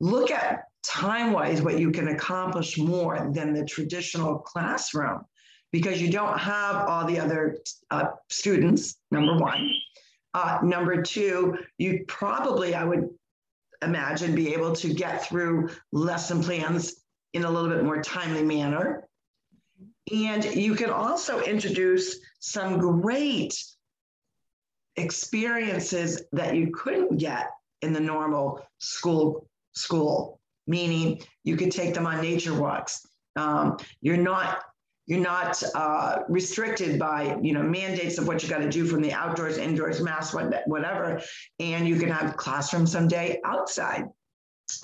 Look 0.00 0.30
at 0.30 0.64
time 0.84 1.32
wise 1.32 1.62
what 1.62 1.78
you 1.78 1.90
can 1.90 2.08
accomplish 2.08 2.76
more 2.76 3.30
than 3.32 3.54
the 3.54 3.64
traditional 3.64 4.38
classroom 4.38 5.24
because 5.72 6.00
you 6.00 6.10
don't 6.10 6.38
have 6.38 6.88
all 6.88 7.06
the 7.06 7.18
other 7.18 7.56
uh, 7.90 8.08
students, 8.28 8.96
number 9.10 9.36
one. 9.36 9.70
Uh, 10.34 10.58
number 10.62 11.00
two, 11.00 11.56
you 11.78 12.04
probably, 12.06 12.74
I 12.74 12.84
would 12.84 13.08
imagine, 13.84 14.34
be 14.34 14.54
able 14.54 14.74
to 14.76 14.92
get 14.92 15.26
through 15.26 15.70
lesson 15.92 16.42
plans 16.42 16.94
in 17.32 17.44
a 17.44 17.50
little 17.50 17.70
bit 17.70 17.84
more 17.84 18.02
timely 18.02 18.42
manner. 18.42 19.08
And 20.12 20.44
you 20.44 20.74
can 20.74 20.90
also 20.90 21.40
introduce 21.40 22.18
some 22.38 22.78
great 22.78 23.54
experiences 24.96 26.22
that 26.32 26.54
you 26.54 26.70
couldn't 26.72 27.18
get 27.18 27.50
in 27.82 27.92
the 27.92 28.00
normal 28.00 28.64
school 28.78 29.48
school 29.72 30.40
meaning 30.66 31.20
you 31.42 31.56
could 31.56 31.70
take 31.70 31.94
them 31.94 32.06
on 32.06 32.20
nature 32.20 32.58
walks. 32.58 33.06
Um, 33.36 33.76
you're 34.00 34.16
not 34.16 34.62
you're 35.06 35.20
not 35.20 35.62
uh, 35.74 36.20
restricted 36.28 36.98
by 36.98 37.36
you 37.42 37.52
know 37.52 37.62
mandates 37.62 38.18
of 38.18 38.26
what 38.26 38.42
you 38.42 38.48
got 38.48 38.58
to 38.58 38.70
do 38.70 38.86
from 38.86 39.02
the 39.02 39.12
outdoors, 39.12 39.58
indoors, 39.58 40.00
mass, 40.00 40.34
whatever, 40.66 41.20
and 41.60 41.86
you 41.86 41.96
can 41.96 42.10
have 42.10 42.36
classroom 42.36 42.86
someday 42.86 43.40
outside. 43.44 44.04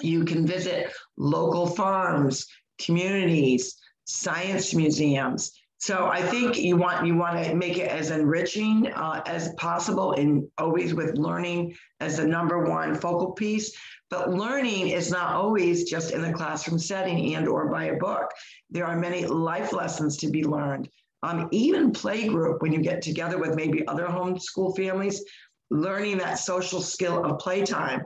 You 0.00 0.24
can 0.24 0.46
visit 0.46 0.92
local 1.16 1.66
farms, 1.66 2.46
communities, 2.78 3.76
science 4.04 4.74
museums. 4.74 5.52
So 5.80 6.08
I 6.08 6.20
think 6.20 6.58
you 6.58 6.76
want 6.76 7.06
you 7.06 7.16
want 7.16 7.42
to 7.42 7.54
make 7.54 7.78
it 7.78 7.88
as 7.88 8.10
enriching 8.10 8.92
uh, 8.92 9.22
as 9.24 9.54
possible, 9.54 10.12
and 10.12 10.46
always 10.58 10.92
with 10.92 11.16
learning 11.16 11.74
as 12.00 12.18
the 12.18 12.26
number 12.26 12.64
one 12.64 12.94
focal 12.94 13.32
piece. 13.32 13.74
But 14.10 14.28
learning 14.28 14.88
is 14.88 15.10
not 15.10 15.32
always 15.34 15.88
just 15.88 16.12
in 16.12 16.20
the 16.20 16.34
classroom 16.34 16.78
setting 16.78 17.34
and 17.34 17.48
or 17.48 17.70
by 17.70 17.84
a 17.84 17.96
book. 17.96 18.30
There 18.68 18.84
are 18.84 18.98
many 18.98 19.24
life 19.24 19.72
lessons 19.72 20.18
to 20.18 20.28
be 20.28 20.44
learned. 20.44 20.90
Um, 21.22 21.48
even 21.50 21.92
playgroup, 21.92 22.60
when 22.60 22.72
you 22.72 22.82
get 22.82 23.00
together 23.00 23.38
with 23.38 23.54
maybe 23.54 23.86
other 23.86 24.06
homeschool 24.06 24.76
families, 24.76 25.24
learning 25.70 26.18
that 26.18 26.34
social 26.34 26.82
skill 26.82 27.24
of 27.24 27.38
playtime, 27.38 28.02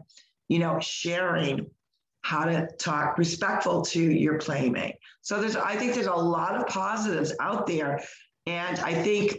you 0.47 0.61
know, 0.61 0.78
sharing, 0.78 1.66
how 2.23 2.45
to 2.45 2.69
talk 2.78 3.19
respectful 3.19 3.83
to 3.83 4.00
your 4.00 4.38
playmate. 4.38 4.97
So 5.25 5.40
there's, 5.40 5.57
I 5.57 5.75
think 5.75 5.95
there's 5.95 6.07
a 6.07 6.14
lot 6.14 6.54
of 6.54 6.66
positives 6.66 7.33
out 7.40 7.66
there. 7.66 8.04
And 8.45 8.78
I 8.81 8.93
think 8.93 9.37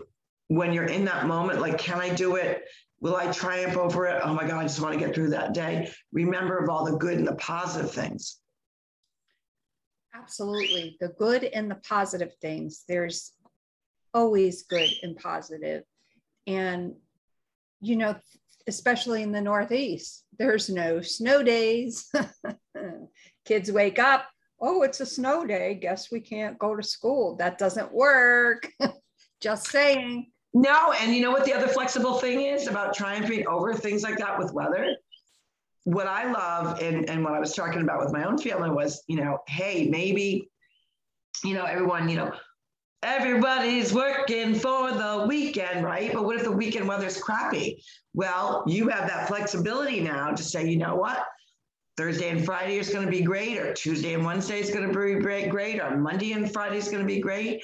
when 0.48 0.74
you're 0.74 0.86
in 0.86 1.06
that 1.06 1.28
moment, 1.28 1.62
like, 1.62 1.78
can 1.78 2.00
I 2.00 2.14
do 2.14 2.38
it? 2.38 2.64
Will 3.02 3.16
I 3.16 3.32
triumph 3.32 3.78
over 3.78 4.08
it? 4.08 4.20
Oh 4.24 4.34
my 4.34 4.48
God, 4.48 4.62
I 4.62 4.64
just 4.64 4.82
want 4.82 5.00
to 5.00 5.00
get 5.00 5.14
through 5.14 5.30
that 5.30 5.54
day. 5.54 5.92
Remember 6.12 6.58
of 6.58 6.70
all 6.70 6.86
the 6.86 6.98
good 6.98 7.20
and 7.20 7.28
the 7.28 7.36
positive 7.36 7.92
things. 7.92 8.40
Absolutely. 10.16 10.98
The 11.00 11.10
good 11.10 11.44
and 11.44 11.70
the 11.70 11.76
positive 11.76 12.34
things. 12.42 12.84
There's 12.88 13.34
always 14.12 14.64
good 14.64 14.90
and 15.04 15.16
positive. 15.16 15.84
And, 16.48 16.96
you 17.80 17.96
know, 17.96 18.16
especially 18.66 19.22
in 19.22 19.32
the 19.32 19.42
Northeast, 19.42 20.26
there's 20.40 20.68
no 20.68 21.02
snow 21.02 21.44
days. 21.44 22.12
Kids 23.46 23.72
wake 23.72 24.00
up, 24.00 24.26
oh, 24.60 24.84
it's 24.84 25.00
a 25.00 25.06
snow 25.06 25.46
day. 25.46 25.76
Guess 25.76 26.12
we 26.12 26.20
can't 26.20 26.58
go 26.60 26.76
to 26.76 26.84
school. 26.84 27.36
That 27.36 27.58
doesn't 27.58 27.92
work. 27.92 28.70
Just 29.42 29.68
saying. 29.68 30.32
No, 30.54 30.94
and 30.94 31.14
you 31.14 31.22
know 31.22 31.32
what 31.32 31.46
the 31.46 31.54
other 31.54 31.68
flexible 31.68 32.18
thing 32.20 32.42
is 32.42 32.68
about 32.68 32.96
triumphing 32.96 33.46
over 33.48 33.74
things 33.74 34.04
like 34.04 34.18
that 34.20 34.40
with 34.40 34.54
weather? 34.54 34.96
What 35.84 36.08
I 36.08 36.32
love 36.32 36.80
and, 36.82 37.10
and 37.10 37.24
what 37.24 37.34
I 37.34 37.40
was 37.40 37.54
talking 37.54 37.82
about 37.82 38.00
with 38.00 38.14
my 38.14 38.24
own 38.24 38.38
family 38.38 38.70
was, 38.70 39.04
you 39.08 39.18
know, 39.18 39.40
hey, 39.48 39.88
maybe, 39.90 40.50
you 41.44 41.54
know, 41.54 41.66
everyone, 41.66 42.08
you 42.08 42.16
know, 42.16 42.32
everybody's 43.04 43.94
working 43.94 44.56
for 44.56 44.92
the 44.92 45.26
weekend, 45.28 45.84
right? 45.84 46.12
But 46.14 46.24
what 46.24 46.38
if 46.38 46.44
the 46.44 46.52
weekend 46.52 46.88
weather's 46.88 47.22
crappy? 47.22 47.84
Well, 48.14 48.64
you 48.66 48.88
have 48.88 49.08
that 49.08 49.28
flexibility 49.28 50.00
now 50.00 50.32
to 50.32 50.42
say, 50.42 50.68
you 50.68 50.78
know 50.78 50.96
what? 50.96 51.24
Thursday 51.98 52.30
and 52.30 52.44
Friday 52.44 52.78
is 52.78 52.90
going 52.90 53.06
to 53.06 53.12
be 53.12 53.22
great, 53.22 53.58
or 53.58 53.74
Tuesday 53.74 54.14
and 54.14 54.26
Wednesday 54.26 54.60
is 54.60 54.70
going 54.70 54.88
to 54.88 54.94
be 54.94 55.22
great, 55.22 55.50
great, 55.50 55.80
or 55.80 55.98
Monday 55.98 56.34
and 56.34 56.52
Friday 56.52 56.78
is 56.78 56.90
going 56.90 57.00
to 57.00 57.08
be 57.08 57.20
great. 57.20 57.64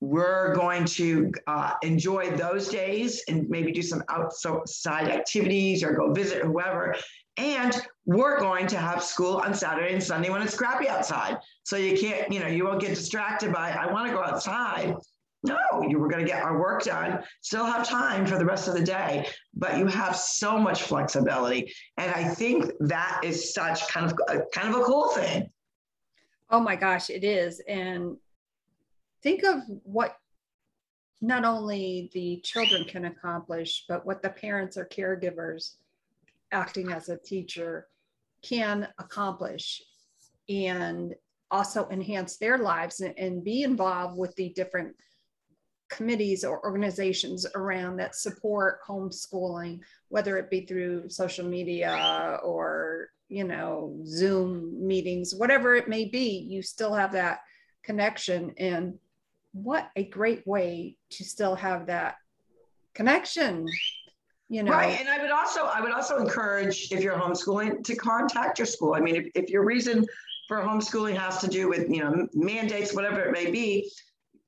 We're 0.00 0.54
going 0.54 0.86
to 0.86 1.30
uh, 1.46 1.74
enjoy 1.82 2.30
those 2.30 2.68
days 2.68 3.22
and 3.28 3.48
maybe 3.50 3.70
do 3.70 3.82
some 3.82 4.02
outside 4.08 5.08
activities 5.08 5.84
or 5.84 5.92
go 5.92 6.12
visit 6.12 6.42
whoever. 6.42 6.96
And 7.36 7.74
we're 8.06 8.40
going 8.40 8.66
to 8.68 8.78
have 8.78 9.02
school 9.02 9.36
on 9.36 9.54
Saturday 9.54 9.92
and 9.92 10.02
Sunday 10.02 10.30
when 10.30 10.40
it's 10.40 10.56
crappy 10.56 10.88
outside. 10.88 11.36
So 11.64 11.76
you 11.76 11.98
can't, 11.98 12.32
you 12.32 12.40
know, 12.40 12.46
you 12.46 12.64
won't 12.64 12.80
get 12.80 12.90
distracted 12.90 13.52
by, 13.52 13.72
I 13.72 13.92
want 13.92 14.06
to 14.06 14.12
go 14.12 14.22
outside. 14.22 14.94
No, 15.42 15.56
you 15.88 15.98
were 15.98 16.08
going 16.08 16.24
to 16.24 16.30
get 16.30 16.42
our 16.42 16.60
work 16.60 16.82
done, 16.82 17.22
still 17.40 17.64
have 17.64 17.88
time 17.88 18.26
for 18.26 18.36
the 18.36 18.44
rest 18.44 18.68
of 18.68 18.74
the 18.74 18.84
day, 18.84 19.26
but 19.54 19.78
you 19.78 19.86
have 19.86 20.14
so 20.14 20.58
much 20.58 20.82
flexibility. 20.82 21.72
And 21.96 22.12
I 22.12 22.28
think 22.28 22.70
that 22.80 23.22
is 23.24 23.54
such 23.54 23.88
kind 23.88 24.06
of 24.06 24.18
uh, 24.28 24.40
kind 24.52 24.74
of 24.74 24.80
a 24.80 24.84
cool 24.84 25.08
thing. 25.08 25.50
Oh 26.50 26.60
my 26.60 26.76
gosh, 26.76 27.08
it 27.08 27.24
is. 27.24 27.62
And 27.66 28.16
think 29.22 29.42
of 29.44 29.62
what 29.84 30.16
not 31.22 31.44
only 31.44 32.10
the 32.12 32.40
children 32.44 32.84
can 32.84 33.06
accomplish, 33.06 33.84
but 33.88 34.04
what 34.04 34.22
the 34.22 34.30
parents 34.30 34.76
or 34.76 34.84
caregivers 34.86 35.76
acting 36.52 36.92
as 36.92 37.08
a 37.08 37.16
teacher 37.16 37.86
can 38.42 38.88
accomplish 38.98 39.82
and 40.48 41.14
also 41.50 41.88
enhance 41.90 42.36
their 42.36 42.58
lives 42.58 43.00
and, 43.00 43.18
and 43.18 43.44
be 43.44 43.62
involved 43.62 44.18
with 44.18 44.34
the 44.36 44.50
different 44.50 44.94
committees 45.90 46.44
or 46.44 46.64
organizations 46.64 47.46
around 47.54 47.96
that 47.96 48.14
support 48.14 48.80
homeschooling, 48.86 49.80
whether 50.08 50.38
it 50.38 50.50
be 50.50 50.64
through 50.64 51.08
social 51.08 51.46
media 51.46 52.38
or, 52.42 53.08
you 53.28 53.44
know, 53.44 53.98
Zoom 54.04 54.86
meetings, 54.86 55.34
whatever 55.34 55.74
it 55.74 55.88
may 55.88 56.06
be, 56.06 56.46
you 56.48 56.62
still 56.62 56.94
have 56.94 57.12
that 57.12 57.40
connection. 57.82 58.54
And 58.56 58.98
what 59.52 59.90
a 59.96 60.04
great 60.04 60.46
way 60.46 60.96
to 61.10 61.24
still 61.24 61.56
have 61.56 61.86
that 61.86 62.16
connection 62.94 63.66
you 64.48 64.64
know 64.64 64.72
right 64.72 64.98
and 64.98 65.08
i 65.08 65.22
would 65.22 65.30
also 65.30 65.64
i 65.66 65.80
would 65.80 65.92
also 65.92 66.18
encourage 66.18 66.90
if 66.90 67.02
you're 67.02 67.14
homeschooling 67.14 67.82
to 67.84 67.94
contact 67.94 68.58
your 68.58 68.66
school 68.66 68.94
i 68.94 69.00
mean 69.00 69.14
if, 69.14 69.26
if 69.36 69.48
your 69.48 69.64
reason 69.64 70.04
for 70.48 70.58
homeschooling 70.58 71.16
has 71.16 71.38
to 71.38 71.46
do 71.46 71.68
with 71.68 71.88
you 71.88 72.00
know 72.00 72.26
mandates 72.34 72.92
whatever 72.92 73.20
it 73.20 73.32
may 73.32 73.50
be 73.50 73.88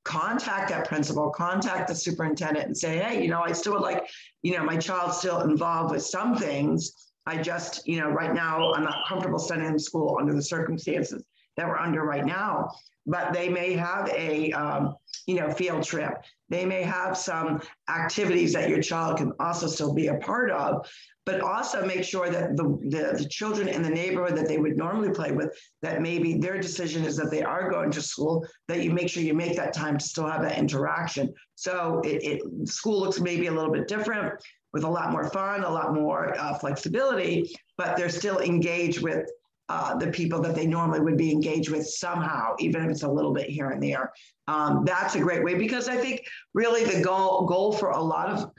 contact 0.05 0.71
that 0.71 0.89
principal 0.89 1.31
contact 1.31 1.89
the 1.89 1.95
superintendent 1.95 2.67
and 2.67 2.77
say 2.77 2.99
hey 2.99 3.23
you 3.23 3.29
know 3.29 3.43
i 3.43 3.53
still 3.53 3.75
would 3.75 3.83
like 3.83 4.05
you 4.43 4.57
know 4.57 4.65
my 4.65 4.77
child's 4.77 5.19
still 5.19 5.41
involved 5.43 5.93
with 5.93 6.03
some 6.03 6.37
things. 6.37 7.11
I 7.25 7.41
just 7.41 7.87
you 7.87 8.01
know 8.01 8.09
right 8.09 8.35
now 8.35 8.73
i'm 8.73 8.83
not 8.83 9.07
comfortable 9.09 9.39
sending 9.39 9.69
them 9.69 9.77
to 9.77 9.83
school 9.83 10.17
under 10.21 10.35
the 10.35 10.43
circumstances 10.43 11.23
that 11.57 11.69
we're 11.69 11.79
under 11.79 12.03
right 12.03 12.25
now 12.25 12.71
but 13.07 13.33
they 13.33 13.49
may 13.49 13.73
have 13.73 14.09
a 14.11 14.53
um, 14.53 14.95
you 15.27 15.35
know 15.35 15.51
field 15.51 15.83
trip. 15.83 16.13
They 16.49 16.65
may 16.65 16.83
have 16.83 17.17
some 17.17 17.63
activities 17.89 18.53
that 18.53 18.69
your 18.69 18.83
child 18.83 19.17
can 19.17 19.33
also 19.41 19.67
still 19.67 19.95
be 19.95 20.09
a 20.09 20.17
part 20.17 20.51
of 20.51 20.87
but 21.25 21.41
also 21.41 21.87
make 21.87 22.03
sure 22.03 22.29
that 22.29 22.57
the, 22.57 22.65
the, 22.89 23.17
the 23.17 23.29
children 23.29 23.69
in 23.69 23.81
the 23.81 23.89
neighborhood 23.89 24.37
that 24.37 24.49
they 24.49 24.59
would 24.59 24.77
normally 24.77 25.11
play 25.11 25.31
with 25.31 25.57
that 25.81 26.03
maybe 26.03 26.37
their 26.37 26.61
decision 26.61 27.05
is 27.05 27.17
that 27.17 27.31
they 27.31 27.45
are 27.45 27.71
going 27.71 27.93
to 27.93 28.03
school 28.03 28.45
that 28.67 28.83
you 28.83 28.91
make 28.91 29.09
sure 29.09 29.23
you 29.23 29.33
make 29.33 29.57
that 29.57 29.73
time 29.73 29.97
to 29.97 30.05
still 30.05 30.27
have 30.27 30.43
that 30.43 30.59
interaction. 30.59 31.33
So 31.55 32.01
it, 32.05 32.25
it 32.25 32.69
school 32.69 32.99
looks 32.99 33.21
maybe 33.21 33.47
a 33.47 33.53
little 33.53 33.73
bit 33.73 33.87
different 33.87 34.35
with 34.73 34.83
a 34.83 34.89
lot 34.89 35.13
more 35.13 35.31
fun 35.31 35.65
a 35.65 35.71
lot 35.71 35.95
more 35.95 36.35
uh, 36.39 36.55
flexibility 36.55 37.55
but 37.77 37.97
they're 37.97 38.09
still 38.09 38.39
engaged 38.39 39.03
with 39.03 39.29
uh, 39.69 39.97
the 39.97 40.09
people 40.09 40.41
that 40.43 40.55
they 40.55 40.67
normally 40.67 41.01
would 41.01 41.17
be 41.17 41.31
engaged 41.31 41.71
with 41.71 41.87
somehow, 41.87 42.55
even 42.59 42.85
if 42.85 42.91
it's 42.91 43.03
a 43.05 43.11
little 43.11 43.33
bit 43.33 43.49
here 43.49 43.71
and 43.71 43.83
there. 43.83 44.13
Um, 44.49 44.85
that's 44.85 45.15
a 45.15 45.21
great 45.21 45.45
way 45.45 45.55
because 45.55 45.89
I 45.89 45.97
think 45.97 46.27
really 46.53 46.85
the 46.85 47.03
goal 47.03 47.47
goal 47.47 47.73
for 47.73 47.91
a 47.91 48.03
lot 48.03 48.29
of 48.29 48.51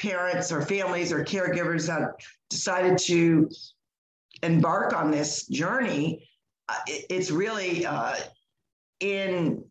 parents 0.00 0.52
or 0.52 0.62
families 0.62 1.12
or 1.12 1.24
caregivers 1.24 1.86
that 1.86 2.12
decided 2.48 2.98
to 2.98 3.48
embark 4.42 4.94
on 4.94 5.10
this 5.10 5.46
journey, 5.46 6.28
uh, 6.68 6.78
it, 6.86 7.06
it's 7.10 7.30
really 7.30 7.84
uh, 7.84 8.14
in 9.00 9.64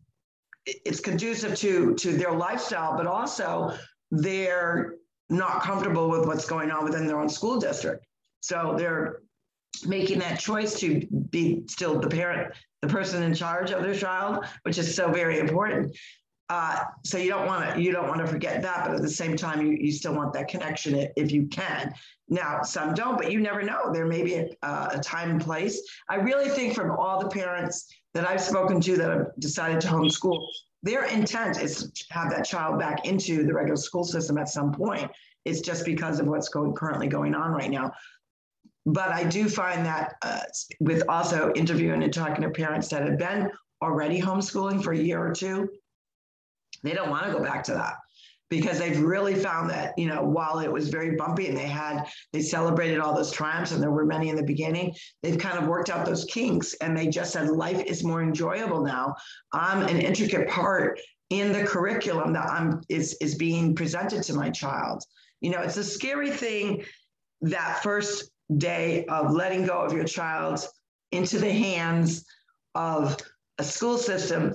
it's 0.66 1.00
conducive 1.00 1.56
to 1.56 1.94
to 1.94 2.16
their 2.16 2.32
lifestyle, 2.32 2.96
but 2.96 3.06
also 3.06 3.72
they're 4.10 4.94
not 5.30 5.62
comfortable 5.62 6.10
with 6.10 6.26
what's 6.26 6.46
going 6.46 6.70
on 6.70 6.84
within 6.84 7.06
their 7.06 7.18
own 7.18 7.28
school 7.28 7.58
district. 7.58 8.06
So 8.40 8.74
they're 8.76 9.20
making 9.86 10.18
that 10.20 10.38
choice 10.38 10.78
to 10.80 11.06
be 11.30 11.64
still 11.68 11.98
the 11.98 12.08
parent, 12.08 12.52
the 12.82 12.88
person 12.88 13.22
in 13.22 13.34
charge 13.34 13.70
of 13.70 13.82
their 13.82 13.94
child, 13.94 14.44
which 14.62 14.78
is 14.78 14.94
so 14.94 15.10
very 15.10 15.38
important. 15.38 15.96
Uh, 16.50 16.84
so 17.04 17.16
you 17.16 17.30
don't 17.30 17.46
want 17.46 17.74
to 17.74 17.80
you 17.80 17.90
don't 17.90 18.06
want 18.06 18.20
to 18.20 18.26
forget 18.26 18.60
that, 18.60 18.84
but 18.86 18.94
at 18.94 19.02
the 19.02 19.08
same 19.08 19.34
time, 19.34 19.66
you, 19.66 19.72
you 19.80 19.90
still 19.90 20.14
want 20.14 20.32
that 20.34 20.46
connection 20.46 21.08
if 21.16 21.32
you 21.32 21.46
can. 21.46 21.92
Now, 22.28 22.62
some 22.62 22.94
don't, 22.94 23.16
but 23.16 23.32
you 23.32 23.40
never 23.40 23.62
know. 23.62 23.92
There 23.92 24.06
may 24.06 24.22
be 24.22 24.34
a, 24.34 24.48
a 24.62 25.00
time 25.02 25.30
and 25.30 25.40
place. 25.40 25.80
I 26.08 26.16
really 26.16 26.50
think 26.50 26.74
from 26.74 26.90
all 26.90 27.18
the 27.18 27.28
parents 27.28 27.86
that 28.12 28.28
I've 28.28 28.42
spoken 28.42 28.80
to 28.82 28.96
that 28.96 29.10
have 29.10 29.26
decided 29.38 29.80
to 29.82 29.88
homeschool, 29.88 30.46
their 30.82 31.04
intent 31.04 31.60
is 31.62 31.90
to 31.90 32.04
have 32.10 32.30
that 32.30 32.44
child 32.44 32.78
back 32.78 33.06
into 33.06 33.44
the 33.44 33.54
regular 33.54 33.76
school 33.76 34.04
system 34.04 34.36
at 34.36 34.48
some 34.48 34.70
point. 34.70 35.10
It's 35.46 35.60
just 35.60 35.84
because 35.84 36.20
of 36.20 36.26
what's 36.26 36.48
going 36.48 36.74
currently 36.74 37.06
going 37.06 37.34
on 37.34 37.52
right 37.52 37.70
now. 37.70 37.92
But 38.86 39.10
I 39.10 39.24
do 39.24 39.48
find 39.48 39.84
that 39.86 40.16
uh, 40.22 40.40
with 40.80 41.02
also 41.08 41.52
interviewing 41.54 42.02
and 42.02 42.12
talking 42.12 42.42
to 42.42 42.50
parents 42.50 42.88
that 42.88 43.06
have 43.06 43.18
been 43.18 43.50
already 43.82 44.20
homeschooling 44.20 44.82
for 44.82 44.92
a 44.92 44.98
year 44.98 45.24
or 45.24 45.32
two, 45.32 45.68
they 46.82 46.92
don't 46.92 47.10
want 47.10 47.26
to 47.26 47.32
go 47.32 47.42
back 47.42 47.64
to 47.64 47.72
that. 47.72 47.94
Because 48.50 48.78
they've 48.78 49.00
really 49.00 49.34
found 49.34 49.70
that 49.70 49.94
you 49.98 50.06
know 50.06 50.22
while 50.22 50.58
it 50.58 50.70
was 50.70 50.90
very 50.90 51.16
bumpy 51.16 51.48
and 51.48 51.56
they 51.56 51.66
had 51.66 52.04
they 52.32 52.42
celebrated 52.42 53.00
all 53.00 53.14
those 53.14 53.32
triumphs 53.32 53.72
and 53.72 53.82
there 53.82 53.90
were 53.90 54.04
many 54.04 54.28
in 54.28 54.36
the 54.36 54.44
beginning 54.44 54.94
they've 55.22 55.38
kind 55.38 55.58
of 55.58 55.66
worked 55.66 55.88
out 55.88 56.04
those 56.04 56.26
kinks 56.26 56.74
and 56.74 56.96
they 56.96 57.08
just 57.08 57.32
said 57.32 57.48
life 57.48 57.82
is 57.84 58.04
more 58.04 58.22
enjoyable 58.22 58.82
now. 58.82 59.14
I'm 59.52 59.82
an 59.88 59.98
intricate 59.98 60.48
part 60.48 61.00
in 61.30 61.52
the 61.52 61.64
curriculum 61.64 62.34
that 62.34 62.46
i'm 62.50 62.82
is 62.90 63.14
is 63.14 63.34
being 63.34 63.74
presented 63.74 64.22
to 64.24 64.34
my 64.34 64.50
child. 64.50 65.02
You 65.40 65.50
know 65.50 65.62
it's 65.62 65.78
a 65.78 65.84
scary 65.84 66.30
thing 66.30 66.84
that 67.40 67.82
first 67.82 68.30
day 68.58 69.04
of 69.06 69.32
letting 69.32 69.66
go 69.66 69.80
of 69.80 69.92
your 69.92 70.04
child 70.04 70.66
into 71.12 71.38
the 71.38 71.50
hands 71.50 72.24
of 72.74 73.16
a 73.58 73.64
school 73.64 73.98
system 73.98 74.54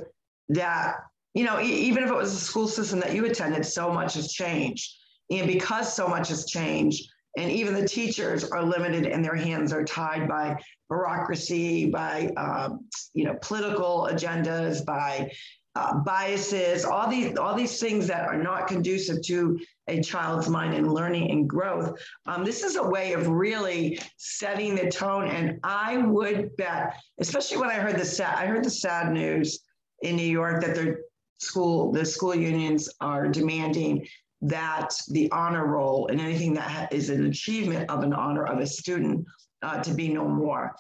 that, 0.50 0.96
you 1.34 1.46
know, 1.46 1.62
even 1.62 2.04
if 2.04 2.10
it 2.10 2.16
was 2.16 2.34
a 2.34 2.38
school 2.38 2.68
system 2.68 3.00
that 3.00 3.14
you 3.14 3.26
attended, 3.26 3.66
so 3.66 3.92
much 3.92 4.16
has 4.16 4.34
changed. 4.34 4.92
And 5.32 5.48
because 5.48 5.96
so 5.96 6.08
much 6.08 6.30
has 6.30 6.46
changed, 6.46 7.08
and 7.38 7.52
even 7.52 7.74
the 7.74 7.88
teachers 7.88 8.44
are 8.44 8.64
limited 8.64 9.06
and 9.06 9.24
their 9.24 9.36
hands 9.36 9.72
are 9.72 9.84
tied 9.84 10.28
by 10.28 10.60
bureaucracy, 10.90 11.90
by 11.90 12.28
um, 12.38 12.86
you 13.14 13.26
know 13.26 13.38
political 13.42 14.10
agendas, 14.12 14.84
by 14.84 15.32
uh, 15.76 16.00
biases, 16.00 16.84
all 16.84 17.10
these 17.10 17.38
all 17.38 17.56
these 17.56 17.80
things 17.80 18.08
that 18.08 18.28
are 18.28 18.42
not 18.42 18.68
conducive 18.68 19.22
to 19.22 19.60
a 19.90 20.02
child's 20.02 20.50
mind 20.50 20.74
and 20.74 20.94
learning 20.94 21.32
and 21.32 21.50
growth. 21.50 22.00
Um, 22.26 22.44
this 22.44 22.64
is 22.64 22.76
a 22.76 22.88
way 22.88 23.14
of 23.14 23.28
really 23.28 24.00
setting 24.18 24.76
the 24.76 24.90
tone. 24.90 25.28
And 25.28 25.60
I 25.64 25.98
would 25.98 26.56
bet, 26.58 26.96
especially 27.20 27.58
when 27.58 27.70
I 27.70 27.76
heard 27.76 28.00
the 28.00 28.06
sad, 28.06 28.38
I 28.38 28.46
heard 28.46 28.64
the 28.64 28.70
sad 28.70 29.12
news 29.12 29.60
in 30.02 30.16
New 30.16 30.24
York 30.24 30.64
that 30.64 30.76
the 30.76 30.98
school, 31.40 31.92
the 31.92 32.06
school 32.06 32.36
unions 32.36 32.90
are 33.02 33.28
demanding 33.28 34.08
that 34.42 34.96
the 35.10 35.30
honor 35.32 35.68
roll 35.68 36.08
and 36.08 36.22
anything 36.22 36.54
that 36.54 36.94
is 36.94 37.10
an 37.10 37.26
achievement 37.26 37.90
of 37.90 38.04
an 38.04 38.14
honor 38.14 38.46
of 38.46 38.60
a 38.60 38.68
student 38.68 39.26
uh, 39.62 39.82
to 39.84 39.94
be 39.94 40.08
no 40.08 40.26
more 40.26 40.74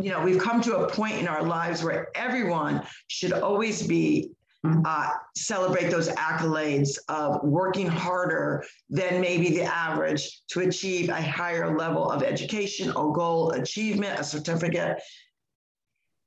you 0.00 0.10
know, 0.10 0.22
we've 0.22 0.40
come 0.40 0.60
to 0.62 0.78
a 0.78 0.88
point 0.88 1.18
in 1.18 1.26
our 1.26 1.42
lives 1.42 1.82
where 1.82 2.08
everyone 2.14 2.82
should 3.08 3.32
always 3.32 3.82
be. 3.82 4.30
Uh, 4.64 5.10
celebrate 5.36 5.90
those 5.90 6.08
accolades 6.10 6.98
of 7.08 7.42
working 7.44 7.86
harder 7.86 8.64
than 8.90 9.20
maybe 9.20 9.50
the 9.50 9.62
average 9.62 10.42
to 10.48 10.60
achieve 10.60 11.08
a 11.08 11.22
higher 11.22 11.76
level 11.76 12.10
of 12.10 12.22
education 12.22 12.90
or 12.92 13.12
goal 13.12 13.52
achievement, 13.52 14.18
a 14.18 14.24
certificate. 14.24 15.00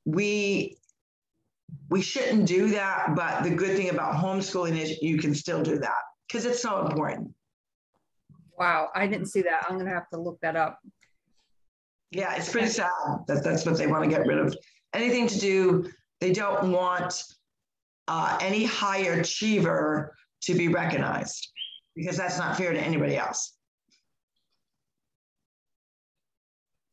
We 0.06 0.78
we 1.90 2.02
shouldn't 2.02 2.48
do 2.48 2.70
that, 2.70 3.16
but 3.16 3.44
the 3.44 3.50
good 3.50 3.76
thing 3.76 3.90
about 3.90 4.16
homeschooling 4.16 4.78
is 4.78 5.02
you 5.02 5.18
can 5.18 5.34
still 5.36 5.62
do 5.62 5.78
that 5.78 6.02
because 6.28 6.46
it's 6.46 6.62
so 6.62 6.86
important. 6.86 7.34
Wow, 8.58 8.90
I 8.96 9.08
didn't 9.08 9.28
see 9.28 9.42
that. 9.42 9.66
I'm 9.68 9.76
going 9.76 9.88
to 9.88 9.94
have 9.94 10.10
to 10.10 10.20
look 10.20 10.40
that 10.42 10.56
up. 10.56 10.80
Yeah, 12.12 12.36
it's 12.36 12.52
pretty 12.52 12.68
sad 12.68 12.90
that 13.28 13.44
that's 13.44 13.66
what 13.66 13.78
they 13.78 13.88
want 13.88 14.04
to 14.04 14.10
get 14.10 14.26
rid 14.28 14.38
of. 14.38 14.56
Anything 14.94 15.28
to 15.28 15.40
do, 15.40 15.90
they 16.20 16.34
don't 16.34 16.72
want 16.72 17.24
uh, 18.12 18.38
any 18.42 18.66
high 18.66 18.98
achiever 18.98 20.14
to 20.42 20.54
be 20.54 20.68
recognized 20.68 21.50
because 21.96 22.18
that's 22.18 22.38
not 22.38 22.58
fair 22.58 22.74
to 22.74 22.80
anybody 22.80 23.16
else. 23.16 23.56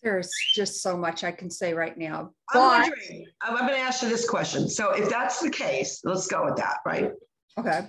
There's 0.00 0.30
just 0.54 0.80
so 0.80 0.96
much 0.96 1.24
I 1.24 1.32
can 1.32 1.50
say 1.50 1.74
right 1.74 1.98
now. 1.98 2.30
But, 2.52 2.60
I'm 2.60 2.82
wondering, 2.82 3.26
I'm 3.42 3.56
going 3.56 3.68
to 3.68 3.78
ask 3.78 4.00
you 4.00 4.08
this 4.08 4.30
question. 4.30 4.68
So 4.68 4.92
if 4.92 5.10
that's 5.10 5.40
the 5.40 5.50
case, 5.50 6.02
let's 6.04 6.28
go 6.28 6.44
with 6.44 6.54
that, 6.56 6.76
right? 6.86 7.10
Okay. 7.58 7.88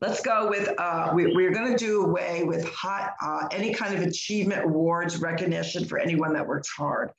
Let's 0.00 0.20
go 0.20 0.48
with, 0.50 0.68
uh, 0.78 1.12
we, 1.14 1.32
we're 1.32 1.52
going 1.52 1.70
to 1.70 1.78
do 1.78 2.02
away 2.02 2.42
with 2.42 2.68
hot, 2.68 3.14
uh, 3.22 3.46
any 3.52 3.72
kind 3.72 3.94
of 3.94 4.02
achievement 4.02 4.64
awards 4.64 5.20
recognition 5.20 5.84
for 5.84 5.98
anyone 6.00 6.32
that 6.32 6.46
works 6.46 6.68
hard. 6.68 7.12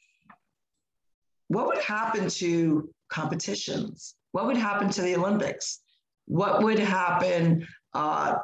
What 1.48 1.68
would 1.68 1.80
happen 1.80 2.28
to 2.28 2.90
competitions? 3.10 4.16
What 4.32 4.46
would 4.48 4.58
happen 4.58 4.90
to 4.90 5.02
the 5.02 5.16
Olympics? 5.16 5.80
What 6.26 6.64
would 6.64 6.80
happen 6.80 7.68
uh, 7.94 8.36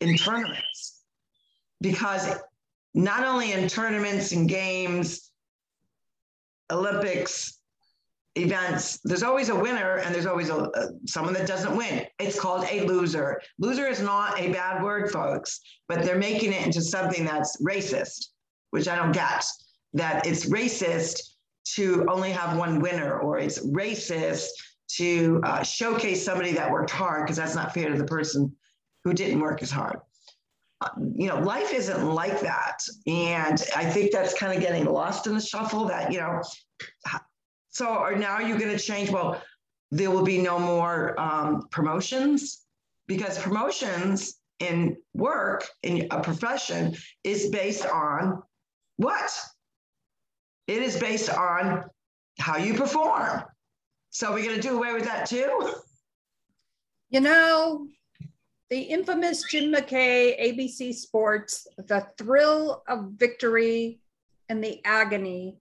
in 0.00 0.16
tournaments? 0.16 1.02
Because 1.80 2.34
not 2.94 3.24
only 3.24 3.52
in 3.52 3.68
tournaments 3.68 4.32
and 4.32 4.48
games, 4.48 5.30
Olympics, 6.70 7.60
events, 8.36 8.98
there's 9.04 9.22
always 9.22 9.48
a 9.48 9.54
winner 9.54 9.96
and 9.98 10.14
there's 10.14 10.26
always 10.26 10.50
a, 10.50 10.70
someone 11.06 11.34
that 11.34 11.46
doesn't 11.46 11.76
win. 11.76 12.06
It's 12.18 12.38
called 12.38 12.66
a 12.70 12.82
loser. 12.82 13.40
Loser 13.58 13.86
is 13.86 14.00
not 14.00 14.38
a 14.40 14.52
bad 14.52 14.82
word, 14.82 15.10
folks, 15.10 15.60
but 15.88 16.02
they're 16.02 16.18
making 16.18 16.52
it 16.52 16.66
into 16.66 16.82
something 16.82 17.24
that's 17.24 17.62
racist, 17.62 18.28
which 18.70 18.88
I 18.88 18.96
don't 18.96 19.12
get. 19.12 19.44
That 19.94 20.26
it's 20.26 20.50
racist 20.50 21.20
to 21.74 22.06
only 22.10 22.30
have 22.30 22.58
one 22.58 22.80
winner, 22.80 23.18
or 23.20 23.38
it's 23.38 23.64
racist 23.66 24.48
to 24.88 25.40
uh, 25.44 25.62
showcase 25.62 26.24
somebody 26.24 26.52
that 26.52 26.70
worked 26.70 26.90
hard 26.90 27.24
because 27.24 27.36
that's 27.36 27.54
not 27.54 27.74
fair 27.74 27.90
to 27.90 27.98
the 27.98 28.06
person 28.06 28.54
who 29.04 29.12
didn't 29.12 29.40
work 29.40 29.62
as 29.62 29.70
hard. 29.70 29.98
Uh, 30.80 30.88
you 31.16 31.28
know, 31.28 31.38
life 31.38 31.72
isn't 31.72 32.06
like 32.06 32.40
that. 32.40 32.78
And 33.06 33.62
I 33.74 33.84
think 33.84 34.12
that's 34.12 34.38
kind 34.38 34.54
of 34.54 34.60
getting 34.60 34.84
lost 34.84 35.26
in 35.26 35.34
the 35.34 35.40
shuffle 35.40 35.86
that, 35.86 36.12
you 36.12 36.20
know, 36.20 36.42
so 37.70 37.86
are 37.88 38.14
now 38.14 38.40
you're 38.40 38.58
going 38.58 38.76
to 38.76 38.82
change? 38.82 39.10
Well, 39.10 39.42
there 39.90 40.10
will 40.10 40.24
be 40.24 40.38
no 40.38 40.58
more 40.58 41.18
um, 41.20 41.68
promotions 41.70 42.62
because 43.06 43.38
promotions 43.38 44.38
in 44.60 44.96
work 45.14 45.68
in 45.82 46.08
a 46.10 46.20
profession 46.20 46.96
is 47.22 47.50
based 47.50 47.86
on 47.86 48.42
what? 48.96 49.30
It 50.66 50.82
is 50.82 50.98
based 50.98 51.30
on 51.30 51.84
how 52.38 52.56
you 52.56 52.74
perform. 52.74 53.44
So 54.16 54.32
we're 54.32 54.44
going 54.44 54.56
to 54.56 54.62
do 54.62 54.78
away 54.78 54.94
with 54.94 55.04
that 55.04 55.26
too? 55.26 55.74
You 57.08 57.20
know, 57.20 57.86
the 58.68 58.80
infamous 58.80 59.44
Jim 59.48 59.72
McKay, 59.72 60.36
ABC 60.42 60.92
Sports, 60.92 61.68
the 61.78 62.04
thrill 62.18 62.82
of 62.88 63.12
victory 63.12 64.00
and 64.48 64.62
the 64.62 64.84
agony 64.84 65.58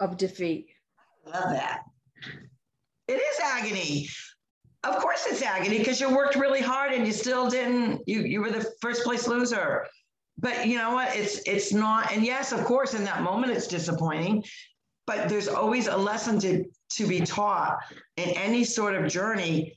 of 0.00 0.16
defeat. 0.16 0.66
I 1.24 1.38
love 1.38 1.50
that. 1.50 1.84
It 3.06 3.12
is 3.12 3.40
agony. 3.44 4.08
Of 4.82 4.96
course 4.96 5.24
it's 5.30 5.40
agony 5.40 5.78
because 5.78 6.00
you 6.00 6.10
worked 6.12 6.34
really 6.34 6.60
hard 6.60 6.92
and 6.92 7.06
you 7.06 7.12
still 7.12 7.48
didn't, 7.48 8.02
you 8.08 8.22
you 8.22 8.40
were 8.40 8.50
the 8.50 8.68
first 8.80 9.04
place 9.04 9.28
loser. 9.28 9.86
But 10.36 10.66
you 10.66 10.78
know 10.78 10.94
what? 10.94 11.14
It's 11.14 11.40
it's 11.46 11.72
not, 11.72 12.12
and 12.12 12.24
yes, 12.24 12.50
of 12.50 12.64
course, 12.64 12.94
in 12.94 13.04
that 13.04 13.22
moment 13.22 13.52
it's 13.52 13.68
disappointing, 13.68 14.42
but 15.08 15.26
there's 15.26 15.48
always 15.48 15.88
a 15.88 15.96
lesson 15.96 16.38
to 16.38 16.64
to 16.90 17.06
be 17.06 17.20
taught 17.20 17.78
in 18.18 18.28
any 18.36 18.62
sort 18.62 18.94
of 18.94 19.10
journey. 19.10 19.76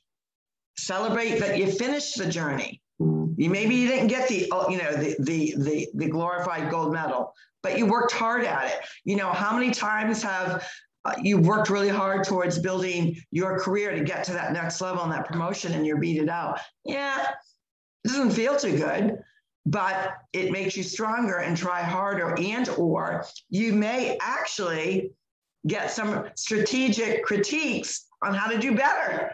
Celebrate 0.78 1.40
that 1.40 1.58
you 1.58 1.72
finished 1.72 2.18
the 2.18 2.30
journey. 2.30 2.82
You 3.00 3.50
maybe 3.50 3.76
you 3.76 3.88
didn't 3.88 4.08
get 4.08 4.28
the 4.28 4.52
you 4.70 4.78
know 4.78 4.92
the 4.92 5.16
the 5.20 5.56
the, 5.58 5.88
the 5.96 6.08
glorified 6.10 6.70
gold 6.70 6.92
medal, 6.92 7.34
but 7.64 7.78
you 7.78 7.86
worked 7.86 8.12
hard 8.12 8.44
at 8.44 8.66
it. 8.72 8.80
You 9.06 9.16
know 9.16 9.32
how 9.32 9.58
many 9.58 9.72
times 9.72 10.22
have 10.22 10.68
uh, 11.06 11.14
you 11.24 11.40
worked 11.40 11.70
really 11.70 11.90
hard 11.90 12.26
towards 12.26 12.60
building 12.60 13.16
your 13.32 13.58
career 13.58 13.96
to 13.96 14.04
get 14.04 14.26
to 14.26 14.34
that 14.34 14.52
next 14.52 14.82
level 14.82 15.02
and 15.02 15.12
that 15.14 15.26
promotion 15.26 15.72
and 15.72 15.88
you're 15.88 15.98
beat 15.98 16.22
it 16.22 16.30
out. 16.30 16.60
Yeah, 16.84 17.26
it 18.04 18.08
doesn't 18.10 18.32
feel 18.32 18.58
too 18.58 18.78
good, 18.78 19.18
but 19.66 20.14
it 20.34 20.52
makes 20.52 20.76
you 20.76 20.84
stronger 20.84 21.38
and 21.38 21.56
try 21.56 21.82
harder 21.82 22.36
and 22.38 22.68
or 22.70 23.26
you 23.50 23.74
may 23.74 24.18
actually 24.22 25.12
get 25.68 25.92
some 25.92 26.30
strategic 26.36 27.24
critiques 27.24 28.08
on 28.24 28.34
how 28.34 28.50
to 28.50 28.58
do 28.58 28.76
better. 28.76 29.32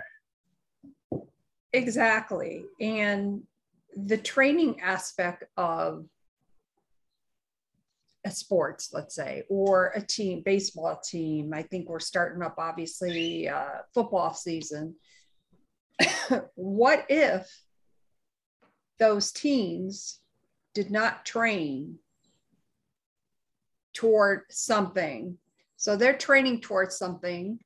Exactly. 1.73 2.65
And 2.79 3.43
the 3.95 4.17
training 4.17 4.81
aspect 4.81 5.43
of 5.55 6.05
a 8.27 8.31
sports, 8.31 8.89
let's 8.93 9.15
say, 9.15 9.43
or 9.49 9.93
a 9.95 10.01
team, 10.01 10.41
baseball 10.43 10.99
team. 11.03 11.53
I 11.53 11.63
think 11.63 11.89
we're 11.89 11.99
starting 11.99 12.43
up, 12.43 12.55
obviously, 12.57 13.47
uh, 13.47 13.81
football 13.93 14.33
season. 14.33 14.95
what 16.55 17.05
if 17.09 17.49
those 18.99 19.31
teams 19.31 20.19
did 20.73 20.91
not 20.91 21.25
train 21.25 21.99
toward 23.93 24.41
something? 24.49 25.37
So 25.77 25.95
they're 25.95 26.17
training 26.17 26.61
towards 26.61 26.97
something. 26.97 27.59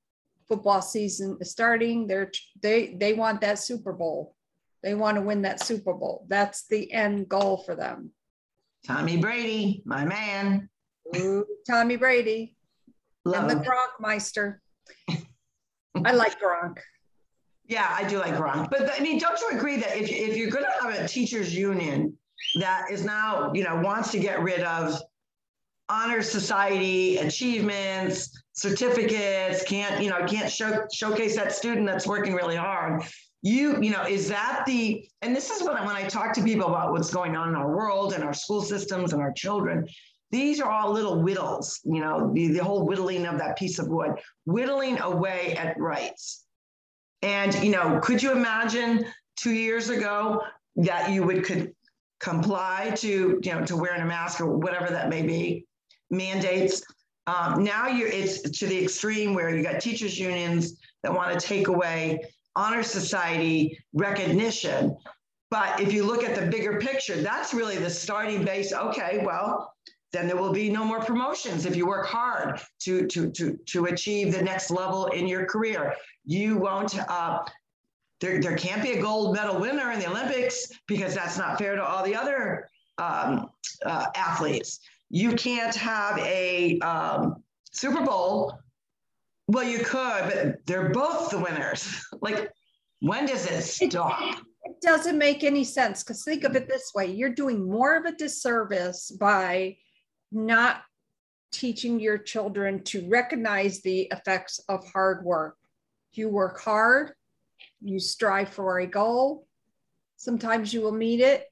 Football 0.48 0.82
season 0.82 1.38
is 1.40 1.52
starting. 1.52 2.08
They're 2.08 2.32
they 2.62 2.96
they 3.00 3.14
want 3.14 3.42
that 3.42 3.58
Super 3.58 3.94
Bowl. 3.94 4.36
They 4.84 4.94
want 4.94 5.16
to 5.16 5.22
win 5.22 5.44
that 5.44 5.64
Super 5.64 5.94
Bowl. 5.94 6.26
That's 6.28 6.68
the 6.68 6.92
end 6.92 7.30
goal 7.30 7.64
for 7.66 7.76
them. 7.76 8.12
Tommy 8.86 9.18
Brady, 9.18 9.82
my 9.86 10.04
man. 10.04 10.70
Ooh, 11.16 11.46
Tommy 11.70 11.96
Brady. 11.96 12.56
Love 13.24 13.50
and 13.50 13.62
the 13.62 13.66
Gronk 13.66 14.00
Meister. 14.00 14.62
I 16.04 16.12
like 16.14 16.40
Gronk. 16.40 16.78
Yeah, 17.66 17.88
I 17.98 18.04
do 18.08 18.18
like 18.18 18.34
Gronk. 18.34 18.70
But 18.70 18.92
I 19.00 19.02
mean, 19.02 19.20
don't 19.20 19.40
you 19.40 19.58
agree 19.58 19.78
that 19.78 19.96
if, 19.96 20.10
if 20.10 20.36
you're 20.36 20.50
going 20.50 20.66
to 20.66 20.84
have 20.84 21.00
a 21.00 21.08
teachers 21.08 21.56
union 21.56 22.18
that 22.60 22.88
is 22.92 23.06
now, 23.06 23.54
you 23.54 23.64
know, 23.64 23.80
wants 23.82 24.12
to 24.12 24.20
get 24.20 24.42
rid 24.42 24.62
of 24.62 25.02
honor 25.92 26.22
society 26.22 27.18
achievements, 27.18 28.42
certificates, 28.54 29.64
can't, 29.64 30.02
you 30.02 30.10
know, 30.10 30.26
can't 30.26 30.50
show, 30.50 30.86
showcase 30.94 31.36
that 31.36 31.52
student 31.52 31.86
that's 31.86 32.08
working 32.08 32.34
really 32.34 32.56
hard. 32.56 33.04
You 33.44 33.82
you 33.82 33.90
know 33.90 34.04
is 34.04 34.30
that 34.30 34.66
the 34.68 35.10
and 35.24 35.36
this 35.36 35.50
is 35.50 35.68
I, 35.68 35.84
when 35.84 35.96
I 35.96 36.04
talk 36.04 36.32
to 36.34 36.44
people 36.44 36.68
about 36.68 36.92
what's 36.92 37.12
going 37.12 37.36
on 37.36 37.50
in 37.50 37.56
our 37.56 37.76
world 37.76 38.14
and 38.14 38.24
our 38.24 38.36
school 38.36 38.62
systems 38.62 39.14
and 39.14 39.22
our 39.22 39.32
children 39.32 39.88
these 40.30 40.62
are 40.62 40.70
all 40.70 40.92
little 40.92 41.24
whittles 41.24 41.80
you 41.84 42.02
know 42.02 42.32
the, 42.36 42.50
the 42.50 42.64
whole 42.64 42.86
whittling 42.86 43.26
of 43.26 43.40
that 43.40 43.58
piece 43.58 43.80
of 43.80 43.88
wood 43.88 44.12
whittling 44.46 45.00
away 45.00 45.56
at 45.58 45.76
rights. 45.80 46.46
And 47.24 47.52
you 47.64 47.72
know 47.72 48.00
could 48.04 48.22
you 48.22 48.32
imagine 48.32 49.08
two 49.38 49.54
years 49.54 49.90
ago 49.90 50.44
that 50.76 51.10
you 51.10 51.24
would 51.24 51.44
could 51.44 51.74
comply 52.20 52.94
to 52.98 53.40
you 53.42 53.52
know 53.54 53.66
to 53.66 53.76
wearing 53.76 54.04
a 54.04 54.06
mask 54.06 54.40
or 54.40 54.56
whatever 54.56 54.86
that 54.92 55.10
may 55.10 55.24
be 55.24 55.66
mandates 56.12 56.84
um, 57.28 57.64
now 57.64 57.88
you're 57.88 58.08
it's 58.08 58.42
to 58.42 58.68
the 58.68 58.84
extreme 58.84 59.34
where 59.34 59.56
you 59.56 59.64
got 59.64 59.80
teachers 59.80 60.18
unions 60.18 60.78
that 61.04 61.14
want 61.14 61.38
to 61.38 61.46
take 61.46 61.68
away 61.68 62.20
honor 62.56 62.84
society 62.84 63.78
recognition. 63.94 64.98
But 65.50 65.80
if 65.80 65.94
you 65.94 66.04
look 66.04 66.24
at 66.24 66.36
the 66.36 66.48
bigger 66.48 66.80
picture, 66.80 67.22
that's 67.22 67.54
really 67.54 67.78
the 67.78 67.90
starting 67.90 68.44
base. 68.44 68.74
Okay, 68.74 69.22
well, 69.26 69.74
then 70.14 70.28
there 70.28 70.38
will 70.38 70.54
be 70.54 70.70
no 70.70 70.84
more 70.84 71.00
promotions 71.00 71.66
if 71.66 71.76
you 71.76 71.86
work 71.86 72.08
hard 72.08 72.60
to 72.80 73.06
to 73.08 73.30
to 73.32 73.58
to 73.68 73.86
achieve 73.86 74.34
the 74.34 74.42
next 74.42 74.72
level 74.72 75.08
in 75.08 75.28
your 75.28 75.46
career. 75.46 75.96
You 76.26 76.58
won't. 76.58 76.98
Uh, 77.08 77.40
there, 78.20 78.40
there 78.40 78.56
can't 78.56 78.84
be 78.84 78.92
a 78.92 79.02
gold 79.02 79.34
medal 79.36 79.60
winner 79.60 79.92
in 79.92 80.00
the 80.00 80.08
Olympics 80.08 80.68
because 80.88 81.16
that's 81.16 81.40
not 81.40 81.58
fair 81.58 81.76
to 81.76 81.84
all 81.84 82.06
the 82.06 82.16
other 82.16 82.68
um, 83.00 83.50
uh, 83.84 84.06
athletes. 84.16 84.80
You 85.12 85.34
can't 85.34 85.76
have 85.76 86.18
a 86.18 86.80
um, 86.80 87.44
Super 87.72 88.02
Bowl 88.02 88.58
well, 89.52 89.66
you 89.66 89.80
could, 89.80 90.24
but 90.34 90.66
they're 90.66 90.90
both 90.90 91.32
the 91.32 91.40
winners. 91.40 92.06
Like, 92.22 92.52
when 93.00 93.26
does 93.26 93.48
it 93.48 93.64
stop? 93.64 94.38
It 94.64 94.76
doesn't 94.82 95.18
make 95.18 95.44
any 95.44 95.64
sense 95.64 96.04
because 96.04 96.24
think 96.24 96.44
of 96.44 96.56
it 96.56 96.70
this 96.70 96.92
way 96.94 97.08
you're 97.08 97.34
doing 97.34 97.68
more 97.68 97.98
of 97.98 98.06
a 98.06 98.12
disservice 98.12 99.10
by 99.10 99.78
not 100.32 100.84
teaching 101.52 102.00
your 102.00 102.20
children 102.20 102.84
to 102.84 103.10
recognize 103.10 103.82
the 103.82 104.02
effects 104.12 104.60
of 104.70 104.88
hard 104.94 105.26
work. 105.26 105.58
You 106.14 106.30
work 106.30 106.62
hard, 106.62 107.14
you 107.82 108.00
strive 108.00 108.50
for 108.50 108.80
a 108.80 108.88
goal. 108.88 109.48
Sometimes 110.16 110.72
you 110.72 110.82
will 110.82 110.92
meet 110.92 111.22
it, 111.22 111.46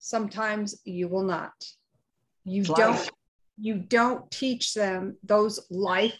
sometimes 0.00 0.80
you 0.84 1.06
will 1.06 1.24
not. 1.24 1.54
You 2.46 2.62
don't 2.62 3.10
you 3.58 3.74
don't 3.74 4.30
teach 4.30 4.74
them 4.74 5.16
those 5.24 5.60
life 5.70 6.16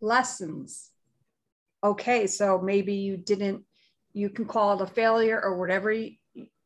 lessons. 0.00 0.90
Okay, 1.82 2.26
so 2.26 2.60
maybe 2.60 2.94
you 2.94 3.16
didn't, 3.16 3.62
you 4.12 4.28
can 4.28 4.44
call 4.44 4.74
it 4.74 4.82
a 4.82 4.86
failure 4.86 5.40
or 5.42 5.58
whatever 5.58 5.90
you, 5.90 6.12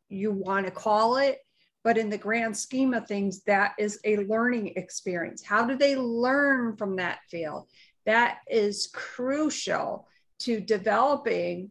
you 0.09 0.33
want 0.33 0.67
to 0.67 0.73
call 0.73 1.19
it. 1.19 1.39
But 1.85 1.99
in 1.99 2.11
the 2.11 2.19
grand 2.19 2.57
scheme 2.57 2.95
of 2.95 3.07
things, 3.07 3.43
that 3.45 3.75
is 3.79 4.01
a 4.05 4.17
learning 4.17 4.73
experience. 4.77 5.43
How 5.43 5.65
do 5.65 5.77
they 5.77 5.95
learn 5.95 6.77
from 6.77 6.97
that 6.97 7.21
fail? 7.31 7.69
That 8.07 8.39
is 8.49 8.91
crucial 8.93 10.09
to 10.41 10.61
developing 10.61 11.71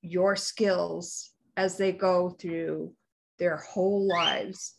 your 0.00 0.34
skills 0.34 1.30
as 1.56 1.76
they 1.76 1.92
go 1.92 2.30
through 2.30 2.94
their 3.38 3.58
whole 3.58 4.06
lives 4.06 4.76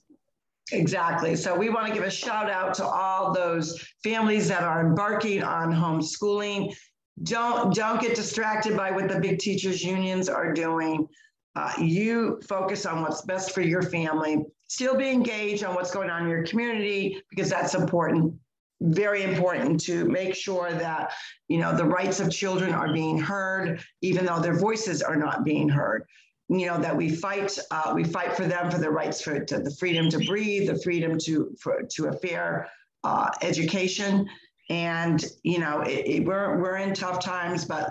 Exactly. 0.71 1.35
So 1.35 1.55
we 1.55 1.69
want 1.69 1.87
to 1.87 1.93
give 1.93 2.03
a 2.03 2.11
shout 2.11 2.49
out 2.49 2.73
to 2.75 2.85
all 2.85 3.33
those 3.33 3.79
families 4.03 4.47
that 4.49 4.63
are 4.63 4.85
embarking 4.85 5.43
on 5.43 5.71
homeschooling. 5.71 6.75
don't 7.23 7.73
don't 7.73 8.01
get 8.01 8.15
distracted 8.15 8.75
by 8.75 8.91
what 8.91 9.07
the 9.07 9.19
big 9.19 9.39
teachers 9.39 9.83
unions 9.83 10.27
are 10.27 10.53
doing. 10.53 11.07
Uh, 11.55 11.73
you 11.79 12.39
focus 12.47 12.85
on 12.85 13.01
what's 13.01 13.21
best 13.21 13.51
for 13.51 13.61
your 13.61 13.81
family. 13.81 14.43
Still 14.67 14.95
be 14.95 15.09
engaged 15.09 15.63
on 15.63 15.73
what's 15.73 15.91
going 15.91 16.09
on 16.09 16.23
in 16.23 16.29
your 16.29 16.45
community 16.45 17.21
because 17.29 17.49
that's 17.49 17.73
important. 17.73 18.33
Very 18.81 19.23
important 19.23 19.79
to 19.85 20.05
make 20.05 20.35
sure 20.35 20.71
that 20.71 21.13
you 21.47 21.59
know 21.59 21.75
the 21.75 21.85
rights 21.85 22.19
of 22.19 22.29
children 22.29 22.73
are 22.73 22.93
being 22.93 23.17
heard, 23.17 23.81
even 24.01 24.25
though 24.25 24.39
their 24.39 24.59
voices 24.59 25.01
are 25.01 25.15
not 25.15 25.45
being 25.45 25.69
heard 25.69 26.05
you 26.49 26.65
know 26.65 26.77
that 26.79 26.95
we 26.95 27.09
fight 27.09 27.57
uh, 27.71 27.91
we 27.93 28.03
fight 28.03 28.35
for 28.35 28.45
them 28.45 28.71
for 28.71 28.77
their 28.77 28.91
rights 28.91 29.21
for 29.21 29.39
to, 29.39 29.59
the 29.59 29.71
freedom 29.71 30.09
to 30.09 30.19
breathe 30.19 30.69
the 30.69 30.79
freedom 30.81 31.17
to 31.19 31.53
for 31.59 31.83
to 31.89 32.07
a 32.07 32.13
fair 32.13 32.69
uh, 33.03 33.29
education. 33.41 34.27
And 34.69 35.23
you 35.43 35.59
know 35.59 35.81
it, 35.81 36.05
it, 36.05 36.25
we're 36.25 36.57
we're 36.59 36.77
in 36.77 36.93
tough 36.93 37.23
times 37.23 37.65
but 37.65 37.89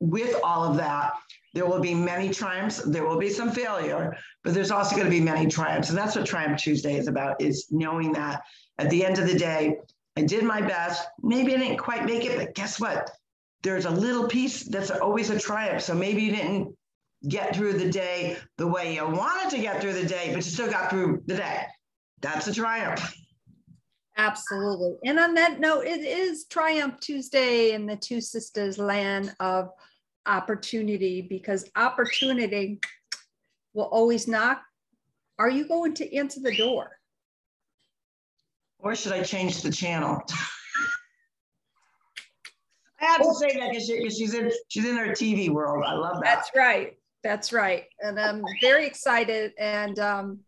with 0.00 0.34
all 0.42 0.64
of 0.64 0.76
that 0.78 1.14
there 1.54 1.66
will 1.66 1.80
be 1.80 1.94
many 1.94 2.30
triumphs. 2.30 2.78
There 2.78 3.06
will 3.06 3.18
be 3.18 3.30
some 3.30 3.50
failure 3.50 4.16
but 4.42 4.54
there's 4.54 4.70
also 4.70 4.96
going 4.96 5.06
to 5.06 5.10
be 5.10 5.20
many 5.20 5.46
triumphs. 5.46 5.90
And 5.90 5.98
that's 5.98 6.16
what 6.16 6.26
triumph 6.26 6.58
tuesday 6.60 6.96
is 6.96 7.08
about 7.08 7.40
is 7.40 7.66
knowing 7.70 8.12
that 8.12 8.42
at 8.78 8.88
the 8.90 9.04
end 9.04 9.18
of 9.18 9.26
the 9.26 9.38
day 9.38 9.76
i 10.16 10.22
did 10.22 10.44
my 10.44 10.62
best. 10.62 11.06
Maybe 11.22 11.54
i 11.54 11.58
didn't 11.58 11.78
quite 11.78 12.06
make 12.06 12.24
it 12.24 12.38
but 12.38 12.54
guess 12.54 12.80
what? 12.80 13.10
There's 13.62 13.84
a 13.84 13.90
little 13.90 14.28
piece 14.28 14.64
that's 14.64 14.90
always 14.90 15.28
a 15.30 15.38
triumph. 15.38 15.82
So 15.82 15.94
maybe 15.94 16.22
you 16.22 16.32
didn't 16.32 16.74
get 17.28 17.54
through 17.54 17.74
the 17.74 17.90
day 17.90 18.36
the 18.58 18.66
way 18.66 18.94
you 18.94 19.06
wanted 19.06 19.50
to 19.50 19.62
get 19.62 19.80
through 19.80 19.92
the 19.94 20.06
day, 20.06 20.28
but 20.28 20.36
you 20.36 20.42
still 20.42 20.70
got 20.70 20.90
through 20.90 21.22
the 21.26 21.36
day. 21.36 21.64
That's 22.20 22.46
a 22.46 22.54
triumph. 22.54 23.14
Absolutely. 24.16 24.96
And 25.04 25.18
on 25.18 25.34
that 25.34 25.58
note, 25.58 25.86
it 25.86 26.00
is 26.00 26.44
Triumph 26.44 27.00
Tuesday 27.00 27.72
in 27.72 27.86
the 27.86 27.96
Two 27.96 28.20
Sisters 28.20 28.78
land 28.78 29.34
of 29.40 29.70
opportunity 30.26 31.22
because 31.22 31.70
opportunity 31.76 32.78
will 33.74 33.84
always 33.84 34.28
knock. 34.28 34.62
Are 35.38 35.48
you 35.50 35.66
going 35.66 35.94
to 35.94 36.14
answer 36.14 36.40
the 36.40 36.54
door? 36.54 36.98
Or 38.78 38.94
should 38.94 39.12
I 39.12 39.22
change 39.22 39.62
the 39.62 39.72
channel? 39.72 40.20
I 43.00 43.06
have 43.06 43.22
to 43.22 43.34
say 43.34 43.58
that 43.58 43.70
because 43.70 43.86
she, 43.86 44.10
she's 44.10 44.34
in 44.34 44.50
she's 44.68 44.84
in 44.84 44.96
her 44.96 45.08
TV 45.08 45.48
world. 45.50 45.84
I 45.84 45.94
love 45.94 46.20
that. 46.22 46.24
That's 46.24 46.50
right. 46.54 46.96
That's 47.22 47.52
right. 47.52 47.84
And 48.00 48.18
I'm 48.18 48.44
very 48.60 48.86
excited. 48.86 49.52
And 49.58 49.98
um, 49.98 50.40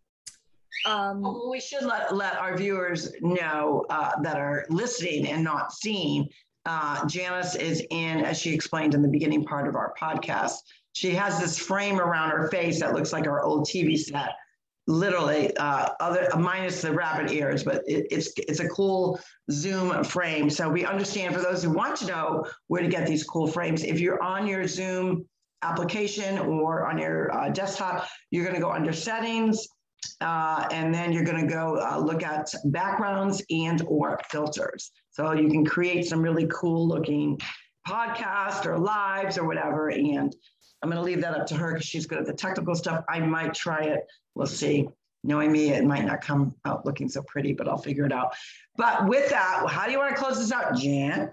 um, 0.85 1.43
we 1.49 1.61
should 1.61 1.85
let, 1.85 2.15
let 2.15 2.37
our 2.37 2.57
viewers 2.57 3.13
know 3.21 3.85
uh, 3.91 4.11
that 4.23 4.37
are 4.37 4.67
listening 4.69 5.29
and 5.29 5.45
not 5.45 5.73
seeing. 5.73 6.29
Uh, 6.67 7.07
Janice 7.07 7.55
is 7.55 7.85
in, 7.91 8.25
as 8.25 8.39
she 8.39 8.53
explained 8.53 8.95
in 8.95 9.03
the 9.03 9.09
beginning 9.09 9.45
part 9.45 9.69
of 9.69 9.77
our 9.77 9.95
podcast, 10.01 10.57
she 10.95 11.11
has 11.11 11.39
this 11.41 11.59
frame 11.59 12.01
around 12.01 12.31
her 12.31 12.49
face 12.49 12.81
that 12.81 12.95
looks 12.95 13.13
like 13.13 13.27
our 13.27 13.43
old 13.43 13.67
TV 13.67 13.99
set. 13.99 14.31
Literally, 14.87 15.57
uh, 15.57 15.89
other 15.99 16.29
minus 16.39 16.83
the 16.83 16.93
rabbit 16.93 17.33
ears, 17.33 17.65
but 17.65 17.83
it, 17.87 18.07
it's 18.11 18.35
it's 18.37 18.61
a 18.61 18.69
cool 18.69 19.19
Zoom 19.51 20.05
frame. 20.05 20.51
So 20.51 20.69
we 20.69 20.85
understand 20.85 21.35
for 21.35 21.41
those 21.41 21.63
who 21.63 21.71
want 21.71 21.97
to 22.01 22.07
know 22.07 22.45
where 22.67 22.83
to 22.83 22.89
get 22.89 23.07
these 23.07 23.25
cool 23.25 23.47
frames. 23.47 23.83
If 23.83 23.99
you're 23.99 24.23
on 24.23 24.47
your 24.47 24.67
Zoom 24.67 25.25
application 25.63 26.39
or 26.39 26.87
on 26.87 26.99
your 26.99 27.33
uh, 27.33 27.49
desktop, 27.49 28.07
you're 28.31 28.45
going 28.45 28.55
to 28.55 28.61
go 28.61 28.71
under 28.71 28.93
settings, 28.93 29.67
uh, 30.21 30.67
and 30.71 30.95
then 30.95 31.13
you're 31.13 31.25
going 31.25 31.41
to 31.41 31.53
go 31.53 31.79
uh, 31.81 31.99
look 31.99 32.23
at 32.23 32.53
backgrounds 32.67 33.43
and 33.51 33.83
or 33.87 34.19
filters. 34.31 34.91
So 35.11 35.33
you 35.33 35.49
can 35.49 35.65
create 35.65 36.07
some 36.07 36.21
really 36.21 36.47
cool 36.53 36.87
looking 36.87 37.39
podcast 37.87 38.67
or 38.67 38.79
lives 38.79 39.39
or 39.39 39.47
whatever. 39.47 39.91
And 39.91 40.35
I'm 40.83 40.91
going 40.91 41.01
to 41.01 41.05
leave 41.05 41.21
that 41.23 41.39
up 41.39 41.47
to 41.49 41.55
her 41.55 41.73
because 41.73 41.87
she's 41.87 42.07
good 42.07 42.19
at 42.19 42.27
the 42.27 42.35
technical 42.35 42.75
stuff. 42.75 43.05
I 43.09 43.21
might 43.21 43.55
try 43.55 43.85
it. 43.85 44.01
We'll 44.35 44.47
see. 44.47 44.89
Knowing 45.27 45.51
me, 45.51 45.71
it 45.71 45.85
might 45.85 46.05
not 46.05 46.21
come 46.21 46.55
out 46.67 46.85
looking 46.85 47.09
so 47.09 47.23
pretty, 47.23 47.55
but 47.55 47.67
I'll 47.67 47.79
figure 47.79 48.05
it 48.05 48.13
out. 48.13 48.35
But 48.77 49.09
with 49.09 49.31
that, 49.31 49.65
how 49.69 49.87
do 49.87 49.93
you 49.93 49.99
want 49.99 50.15
to 50.15 50.21
close 50.21 50.39
this 50.39 50.53
out, 50.53 50.77
Jan? 50.77 51.33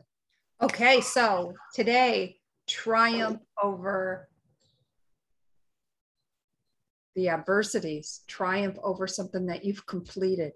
Okay, 0.62 1.02
so 1.02 1.54
today 1.74 2.38
triumph 2.72 3.42
over 3.62 4.30
the 7.16 7.28
adversities, 7.28 8.22
triumph 8.28 8.78
over 8.82 9.08
something 9.08 9.48
that 9.48 9.66
you've 9.66 9.86
completed, 9.86 10.54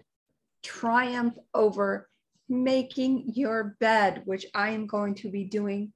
triumph 0.62 1.34
over 1.52 2.08
making 2.48 3.24
your 3.34 3.76
bed, 3.80 4.22
which 4.24 4.46
I 4.54 4.70
am 4.70 4.86
going 4.86 5.14
to 5.16 5.30
be 5.30 5.44
doing 5.44 5.92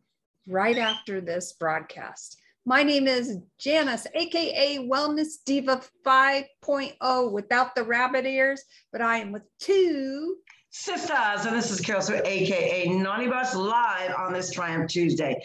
right 0.46 0.76
after 0.76 1.22
this 1.22 1.54
broadcast. 1.54 2.36
My 2.66 2.82
name 2.82 3.08
is 3.08 3.38
Janice, 3.58 4.06
aka 4.14 4.86
Wellness 4.86 5.42
Diva 5.46 5.80
5.0 6.04 7.32
without 7.32 7.74
the 7.74 7.84
rabbit 7.84 8.26
ears, 8.26 8.62
but 8.92 9.00
I 9.00 9.18
am 9.18 9.32
with 9.32 9.44
two 9.58 10.36
sisters, 10.68 11.46
and 11.46 11.56
this 11.56 11.70
is 11.70 11.80
Carol, 11.80 12.02
so 12.02 12.20
aka 12.22 12.86
Naughty 12.90 13.28
Boss 13.28 13.56
live 13.56 14.14
on 14.18 14.34
this 14.34 14.50
Triumph 14.50 14.90
Tuesday. 14.90 15.40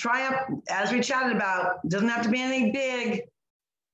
Triumph, 0.00 0.62
as 0.70 0.90
we 0.92 1.00
chatted 1.00 1.36
about, 1.36 1.86
doesn't 1.88 2.08
have 2.08 2.22
to 2.22 2.30
be 2.30 2.40
anything 2.40 2.72
big. 2.72 3.22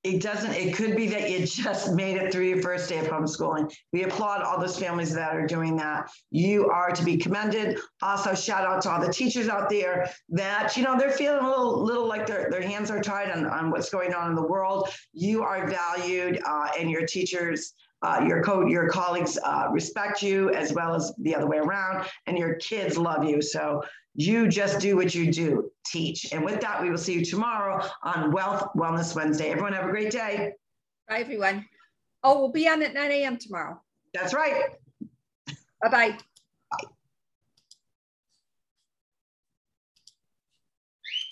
It 0.04 0.22
doesn't, 0.22 0.52
it 0.52 0.72
could 0.72 0.94
be 0.94 1.08
that 1.08 1.28
you 1.28 1.44
just 1.44 1.92
made 1.94 2.16
it 2.16 2.32
through 2.32 2.44
your 2.44 2.62
first 2.62 2.88
day 2.88 2.98
of 2.98 3.06
homeschooling. 3.06 3.74
We 3.92 4.04
applaud 4.04 4.42
all 4.42 4.60
those 4.60 4.78
families 4.78 5.12
that 5.14 5.34
are 5.34 5.48
doing 5.48 5.74
that. 5.78 6.08
You 6.30 6.70
are 6.70 6.92
to 6.92 7.04
be 7.04 7.16
commended. 7.16 7.80
Also, 8.02 8.36
shout 8.36 8.64
out 8.64 8.82
to 8.82 8.90
all 8.90 9.00
the 9.00 9.12
teachers 9.12 9.48
out 9.48 9.68
there 9.68 10.08
that, 10.28 10.76
you 10.76 10.84
know, 10.84 10.96
they're 10.96 11.10
feeling 11.10 11.44
a 11.44 11.48
little, 11.48 11.82
little 11.82 12.06
like 12.06 12.24
their, 12.24 12.48
their 12.52 12.62
hands 12.62 12.88
are 12.88 13.02
tied 13.02 13.32
on, 13.32 13.44
on 13.44 13.72
what's 13.72 13.90
going 13.90 14.14
on 14.14 14.30
in 14.30 14.36
the 14.36 14.46
world. 14.46 14.88
You 15.12 15.42
are 15.42 15.66
valued 15.66 16.40
uh, 16.46 16.68
and 16.78 16.88
your 16.88 17.04
teachers 17.04 17.74
uh, 18.02 18.22
your 18.28 18.42
co- 18.42 18.66
your 18.66 18.88
colleagues 18.88 19.38
uh, 19.42 19.68
respect 19.72 20.22
you 20.22 20.50
as 20.50 20.72
well 20.72 20.94
as 20.94 21.14
the 21.18 21.34
other 21.34 21.46
way 21.46 21.56
around, 21.56 22.06
and 22.26 22.36
your 22.36 22.54
kids 22.56 22.98
love 22.98 23.24
you. 23.24 23.40
So 23.40 23.82
you 24.16 24.48
just 24.48 24.80
do 24.80 24.96
what 24.96 25.14
you 25.14 25.30
do, 25.30 25.70
teach. 25.86 26.32
And 26.32 26.44
with 26.44 26.60
that, 26.60 26.82
we 26.82 26.90
will 26.90 26.98
see 26.98 27.14
you 27.14 27.24
tomorrow 27.24 27.86
on 28.02 28.32
Wealth 28.32 28.70
Wellness 28.76 29.14
Wednesday. 29.14 29.50
Everyone 29.50 29.72
have 29.74 29.84
a 29.84 29.90
great 29.90 30.10
day. 30.10 30.52
Bye, 31.08 31.18
everyone. 31.18 31.64
Oh, 32.24 32.40
we'll 32.40 32.52
be 32.52 32.66
on 32.68 32.82
at 32.82 32.94
9 32.94 33.10
a.m. 33.10 33.36
tomorrow. 33.36 33.80
That's 34.14 34.34
right. 34.34 34.64
Bye 35.82 35.90
bye. 35.90 36.18